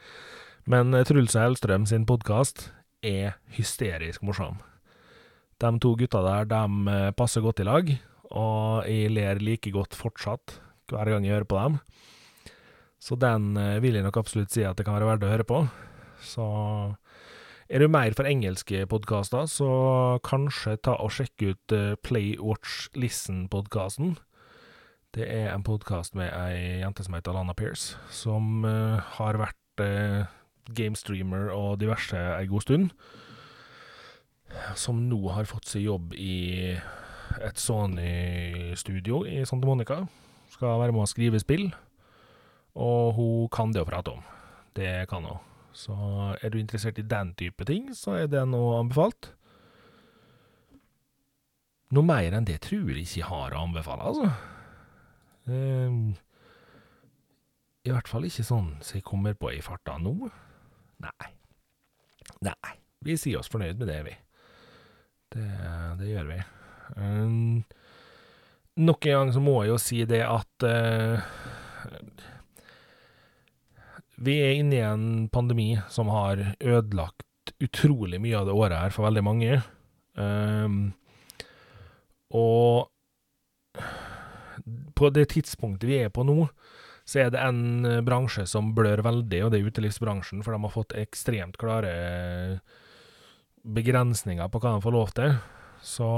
Men 0.64 0.92
Truls 1.04 1.34
og 1.36 1.42
Hellstrøm 1.42 1.86
sin 1.86 2.06
podkast 2.06 2.70
er 3.02 3.38
hysterisk 3.56 4.22
morsom. 4.22 4.60
De 5.58 5.70
to 5.78 5.94
gutta 5.98 6.22
der, 6.22 6.46
de 6.46 7.12
passer 7.18 7.42
godt 7.42 7.60
i 7.62 7.66
lag, 7.66 7.90
og 8.32 8.86
jeg 8.88 9.12
ler 9.12 9.40
like 9.42 9.70
godt 9.74 9.94
fortsatt 9.98 10.60
hver 10.92 11.10
gang 11.10 11.26
jeg 11.26 11.36
hører 11.36 11.48
på 11.48 11.58
dem. 11.60 11.78
Så 13.02 13.18
den 13.18 13.56
eh, 13.58 13.80
vil 13.82 13.98
jeg 13.98 14.06
nok 14.06 14.20
absolutt 14.20 14.54
si 14.54 14.62
at 14.66 14.78
det 14.78 14.86
kan 14.86 14.94
være 14.94 15.08
verdt 15.10 15.26
å 15.26 15.32
høre 15.32 15.46
på. 15.46 15.62
Så 16.22 16.44
er 17.72 17.80
du 17.80 17.88
mer 17.88 18.12
for 18.12 18.28
engelske 18.28 18.84
podkaster, 18.90 19.46
så 19.48 19.68
kanskje 20.26 20.76
ta 20.84 20.92
og 21.00 21.14
sjekke 21.16 21.54
ut 21.54 21.72
uh, 21.72 21.94
Play 22.04 22.34
Watch 22.36 22.90
Listen-podkasten. 22.92 24.18
Det 25.16 25.24
er 25.24 25.48
en 25.52 25.64
podkast 25.64 26.12
med 26.16 26.28
ei 26.36 26.82
jente 26.82 27.04
som 27.06 27.16
heter 27.16 27.32
Alana 27.32 27.54
Pierce, 27.56 27.96
som 28.12 28.66
uh, 28.68 29.00
har 29.16 29.40
vært 29.40 29.84
uh, 29.84 30.28
gamestreamer 30.68 31.48
og 31.54 31.78
diverse 31.80 32.18
ei 32.36 32.48
god 32.50 32.66
stund. 32.66 32.90
Som 34.76 35.06
nå 35.08 35.22
har 35.32 35.48
fått 35.48 35.70
seg 35.70 35.86
jobb 35.86 36.12
i 36.12 36.74
et 37.40 37.56
Sony-studio 37.60 39.22
i 39.24 39.46
Santa 39.48 39.70
Monica. 39.70 40.02
Skal 40.52 40.76
være 40.76 40.92
med 40.92 41.06
å 41.06 41.08
skrive 41.08 41.40
spill. 41.40 41.70
Og 42.76 43.16
hun 43.16 43.48
kan 43.52 43.72
det 43.72 43.80
å 43.80 43.88
prate 43.88 44.12
om. 44.12 44.20
Det 44.76 44.92
kan 45.08 45.24
hun. 45.24 45.40
Så 45.72 45.94
er 46.42 46.52
du 46.52 46.58
interessert 46.60 47.00
i 47.00 47.06
den 47.08 47.32
type 47.38 47.64
ting, 47.68 47.90
så 47.96 48.18
er 48.22 48.28
det 48.30 48.42
noe 48.48 48.76
anbefalt. 48.82 49.32
Noe 51.92 52.08
mer 52.08 52.36
enn 52.36 52.48
det 52.48 52.60
tror 52.64 52.88
jeg 52.92 53.04
ikke 53.04 53.20
jeg 53.20 53.28
har 53.28 53.54
å 53.54 53.64
anbefale, 53.66 54.10
altså. 54.12 54.28
Um, 55.44 56.14
I 57.84 57.92
hvert 57.92 58.08
fall 58.08 58.28
ikke 58.28 58.46
sånn 58.46 58.74
som 58.80 58.98
jeg 58.98 59.06
kommer 59.08 59.36
på 59.36 59.50
i 59.52 59.62
farta 59.64 59.98
nå. 60.00 60.14
Nei. 61.02 61.30
Nei. 62.46 62.74
Vi 63.02 63.16
sier 63.18 63.40
oss 63.40 63.50
fornøyd 63.50 63.80
med 63.80 63.90
det, 63.90 63.98
vi. 64.06 64.14
Det, 65.34 65.46
det 65.98 66.12
gjør 66.12 66.28
vi. 66.28 66.38
Um, 66.96 67.64
nok 68.80 69.08
en 69.08 69.18
gang 69.18 69.32
så 69.34 69.42
må 69.42 69.58
jeg 69.62 69.72
jo 69.72 69.80
si 69.82 70.02
det 70.08 70.22
at 70.28 70.68
uh, 70.68 71.32
Vi 74.22 74.38
er 74.38 74.58
inne 74.60 74.76
i 74.78 74.84
en 74.86 75.06
pandemi 75.34 75.74
som 75.90 76.10
har 76.12 76.40
ødelagt 76.60 77.54
utrolig 77.62 78.20
mye 78.22 78.38
av 78.38 78.46
det 78.46 78.54
året 78.54 78.78
her 78.78 78.94
for 78.94 79.08
veldig 79.08 79.24
mange. 79.26 79.56
Um, 80.14 80.92
og 82.30 82.88
på 84.94 85.10
det 85.16 85.26
tidspunktet 85.34 85.88
vi 85.90 85.98
er 86.04 86.12
på 86.14 86.24
nå, 86.26 86.46
så 87.08 87.24
er 87.24 87.32
det 87.34 87.42
en 87.42 88.04
bransje 88.06 88.44
som 88.46 88.70
blør 88.76 89.02
veldig, 89.02 89.40
og 89.42 89.50
det 89.50 89.58
er 89.58 89.70
utelivsbransjen, 89.72 90.44
for 90.44 90.54
de 90.54 90.62
har 90.62 90.74
fått 90.74 90.94
ekstremt 91.00 91.58
klare 91.58 91.92
begrensninger 93.62 94.50
på 94.50 94.62
hva 94.62 94.76
de 94.76 94.84
får 94.84 94.94
lov 94.94 95.10
til. 95.18 95.34
Så 95.82 96.10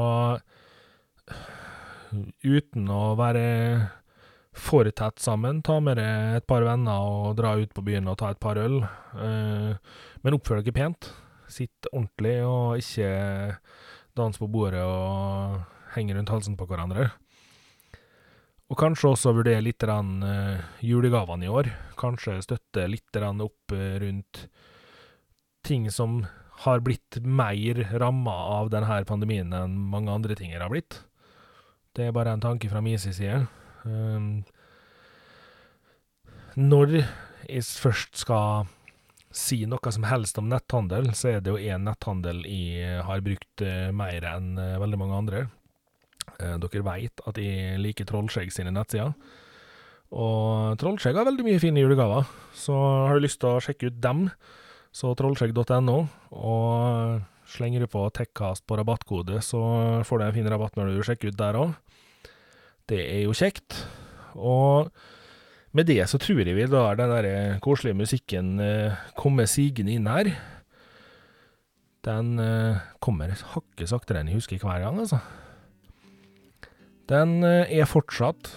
uten 2.44 2.90
å 2.92 3.14
være 3.16 3.46
for 4.54 4.86
tett 4.90 5.18
sammen, 5.18 5.62
ta 5.66 5.80
med 5.82 5.98
deg 5.98 6.38
et 6.38 6.46
par 6.46 6.62
venner 6.66 7.08
og 7.10 7.34
dra 7.38 7.56
ut 7.58 7.72
på 7.74 7.82
byen 7.84 8.08
og 8.10 8.18
ta 8.20 8.30
et 8.30 8.40
par 8.42 8.58
øl. 8.60 8.80
Eh, 9.18 9.74
men 10.22 10.36
oppfør 10.36 10.62
dere 10.62 10.76
pent. 10.76 11.10
Sitt 11.50 11.88
ordentlig, 11.92 12.38
og 12.46 12.80
ikke 12.80 13.10
dans 14.16 14.38
på 14.38 14.48
bordet 14.50 14.82
og 14.86 15.60
henge 15.94 16.16
rundt 16.16 16.32
halsen 16.32 16.56
på 16.58 16.66
hverandre. 16.70 17.10
Og 18.72 18.78
kanskje 18.80 19.10
også 19.12 19.34
vurdere 19.36 19.62
litt 19.62 19.84
uh, 19.84 20.62
julegavene 20.80 21.44
i 21.44 21.52
år. 21.52 21.68
Kanskje 22.00 22.40
støtte 22.42 22.86
litt 22.88 23.18
opp 23.20 23.74
uh, 23.74 23.98
rundt 24.00 24.46
ting 25.62 25.90
som 25.92 26.24
har 26.64 26.80
blitt 26.80 27.18
mer 27.20 27.82
ramma 28.00 28.34
av 28.60 28.70
denne 28.72 29.04
pandemien 29.04 29.52
enn 29.52 29.76
mange 29.76 30.10
andre 30.10 30.34
ting 30.34 30.54
har 30.56 30.72
blitt. 30.72 31.02
Det 31.94 32.08
er 32.08 32.16
bare 32.16 32.32
en 32.32 32.42
tanke 32.42 32.70
fra 32.70 32.80
min 32.80 32.98
side. 32.98 33.44
Um, 33.84 34.44
når 36.56 37.00
jeg 37.00 37.64
først 37.66 38.22
skal 38.24 38.68
si 39.34 39.64
noe 39.66 39.92
som 39.92 40.06
helst 40.06 40.38
om 40.38 40.48
netthandel, 40.48 41.10
så 41.18 41.34
er 41.34 41.42
det 41.42 41.52
jo 41.52 41.58
én 41.58 41.84
netthandel 41.88 42.44
jeg 42.46 43.02
har 43.04 43.24
brukt 43.26 43.64
uh, 43.66 43.90
mer 43.96 44.26
enn 44.30 44.54
uh, 44.60 44.78
veldig 44.82 45.00
mange 45.00 45.18
andre. 45.18 45.46
Uh, 46.38 46.56
dere 46.62 46.84
veit 46.86 47.24
at 47.26 47.40
jeg 47.42 47.80
liker 47.82 48.08
Trollskjegg 48.08 48.54
sine 48.54 48.72
nettsider. 48.74 49.12
Og 50.14 50.78
Trollskjegg 50.78 51.18
har 51.18 51.26
veldig 51.26 51.46
mye 51.46 51.60
fine 51.62 51.82
julegaver, 51.82 52.28
så 52.54 52.74
har 53.08 53.18
du 53.18 53.24
lyst 53.24 53.40
til 53.42 53.50
å 53.50 53.62
sjekke 53.62 53.90
ut 53.90 53.98
dem, 54.02 54.28
så 54.94 55.10
trollskjegg.no. 55.18 55.96
Og 56.38 57.24
slenger 57.50 57.82
du 57.82 57.90
på 57.90 58.04
Tekkast 58.14 58.62
på 58.68 58.78
rabattkode, 58.78 59.40
så 59.42 59.60
får 60.06 60.20
du 60.20 60.26
en 60.28 60.36
fin 60.36 60.50
rabatt 60.50 60.78
når 60.78 60.94
du 60.94 61.02
sjekker 61.06 61.34
ut 61.34 61.40
der 61.40 61.58
òg. 61.58 61.74
Det 62.90 63.00
er 63.00 63.22
jo 63.24 63.36
kjekt. 63.36 63.78
Og 64.36 64.90
med 65.74 65.88
det 65.88 66.02
så 66.10 66.20
tror 66.20 66.42
jeg 66.44 66.56
vi 66.56 66.66
lar 66.68 66.98
den 66.98 67.12
der 67.12 67.58
koselige 67.64 67.96
musikken 67.96 68.58
uh, 68.60 68.92
komme 69.16 69.46
sigende 69.48 69.94
inn 69.96 70.10
her. 70.10 70.34
Den 72.04 72.36
uh, 72.38 72.82
kommer 73.00 73.32
hakket 73.54 73.88
saktere 73.88 74.20
enn 74.20 74.28
jeg 74.28 74.42
husker 74.42 74.60
hver 74.60 74.84
gang, 74.84 75.00
altså. 75.00 75.22
Den 77.08 77.42
er 77.44 77.84
fortsatt 77.84 78.48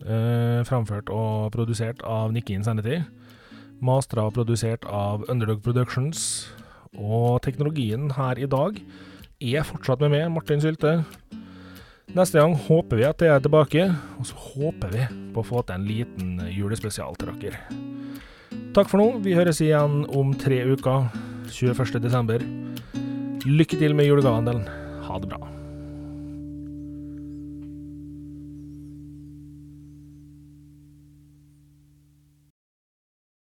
framført 0.00 1.10
og 1.12 1.50
produsert 1.52 2.00
av 2.08 2.30
Nikki 2.32 2.54
Insanity. 2.56 3.02
Mastra 3.84 4.24
og 4.24 4.38
produsert 4.38 4.86
av 4.88 5.26
Underdog 5.28 5.60
Productions. 5.64 6.48
Og 6.96 7.42
teknologien 7.44 8.08
her 8.16 8.40
i 8.40 8.48
dag 8.48 8.80
er 9.40 9.68
fortsatt 9.68 10.00
med 10.00 10.14
meg, 10.14 10.30
Martin 10.32 10.64
Sylte. 10.64 11.02
Neste 12.10 12.40
gang 12.40 12.56
håper 12.58 12.98
vi 12.98 13.04
at 13.06 13.22
jeg 13.22 13.30
er 13.30 13.42
tilbake, 13.44 13.84
og 14.18 14.26
så 14.26 14.34
håper 14.54 14.90
vi 14.90 15.04
på 15.30 15.44
å 15.44 15.46
få 15.46 15.62
til 15.62 15.76
en 15.76 15.86
liten 15.86 16.32
julespesial 16.50 17.14
til 17.20 17.30
dere. 17.38 17.60
Takk 18.74 18.90
for 18.90 18.98
nå. 18.98 19.20
Vi 19.22 19.36
høres 19.38 19.62
igjen 19.62 20.02
om 20.18 20.34
tre 20.38 20.58
uker, 20.66 21.06
21.12. 21.54 22.42
Lykke 23.46 23.78
til 23.78 23.94
med 23.94 24.10
julegavehandelen. 24.10 24.66
Ha 25.06 25.22
det 25.22 25.30
bra. 25.30 25.59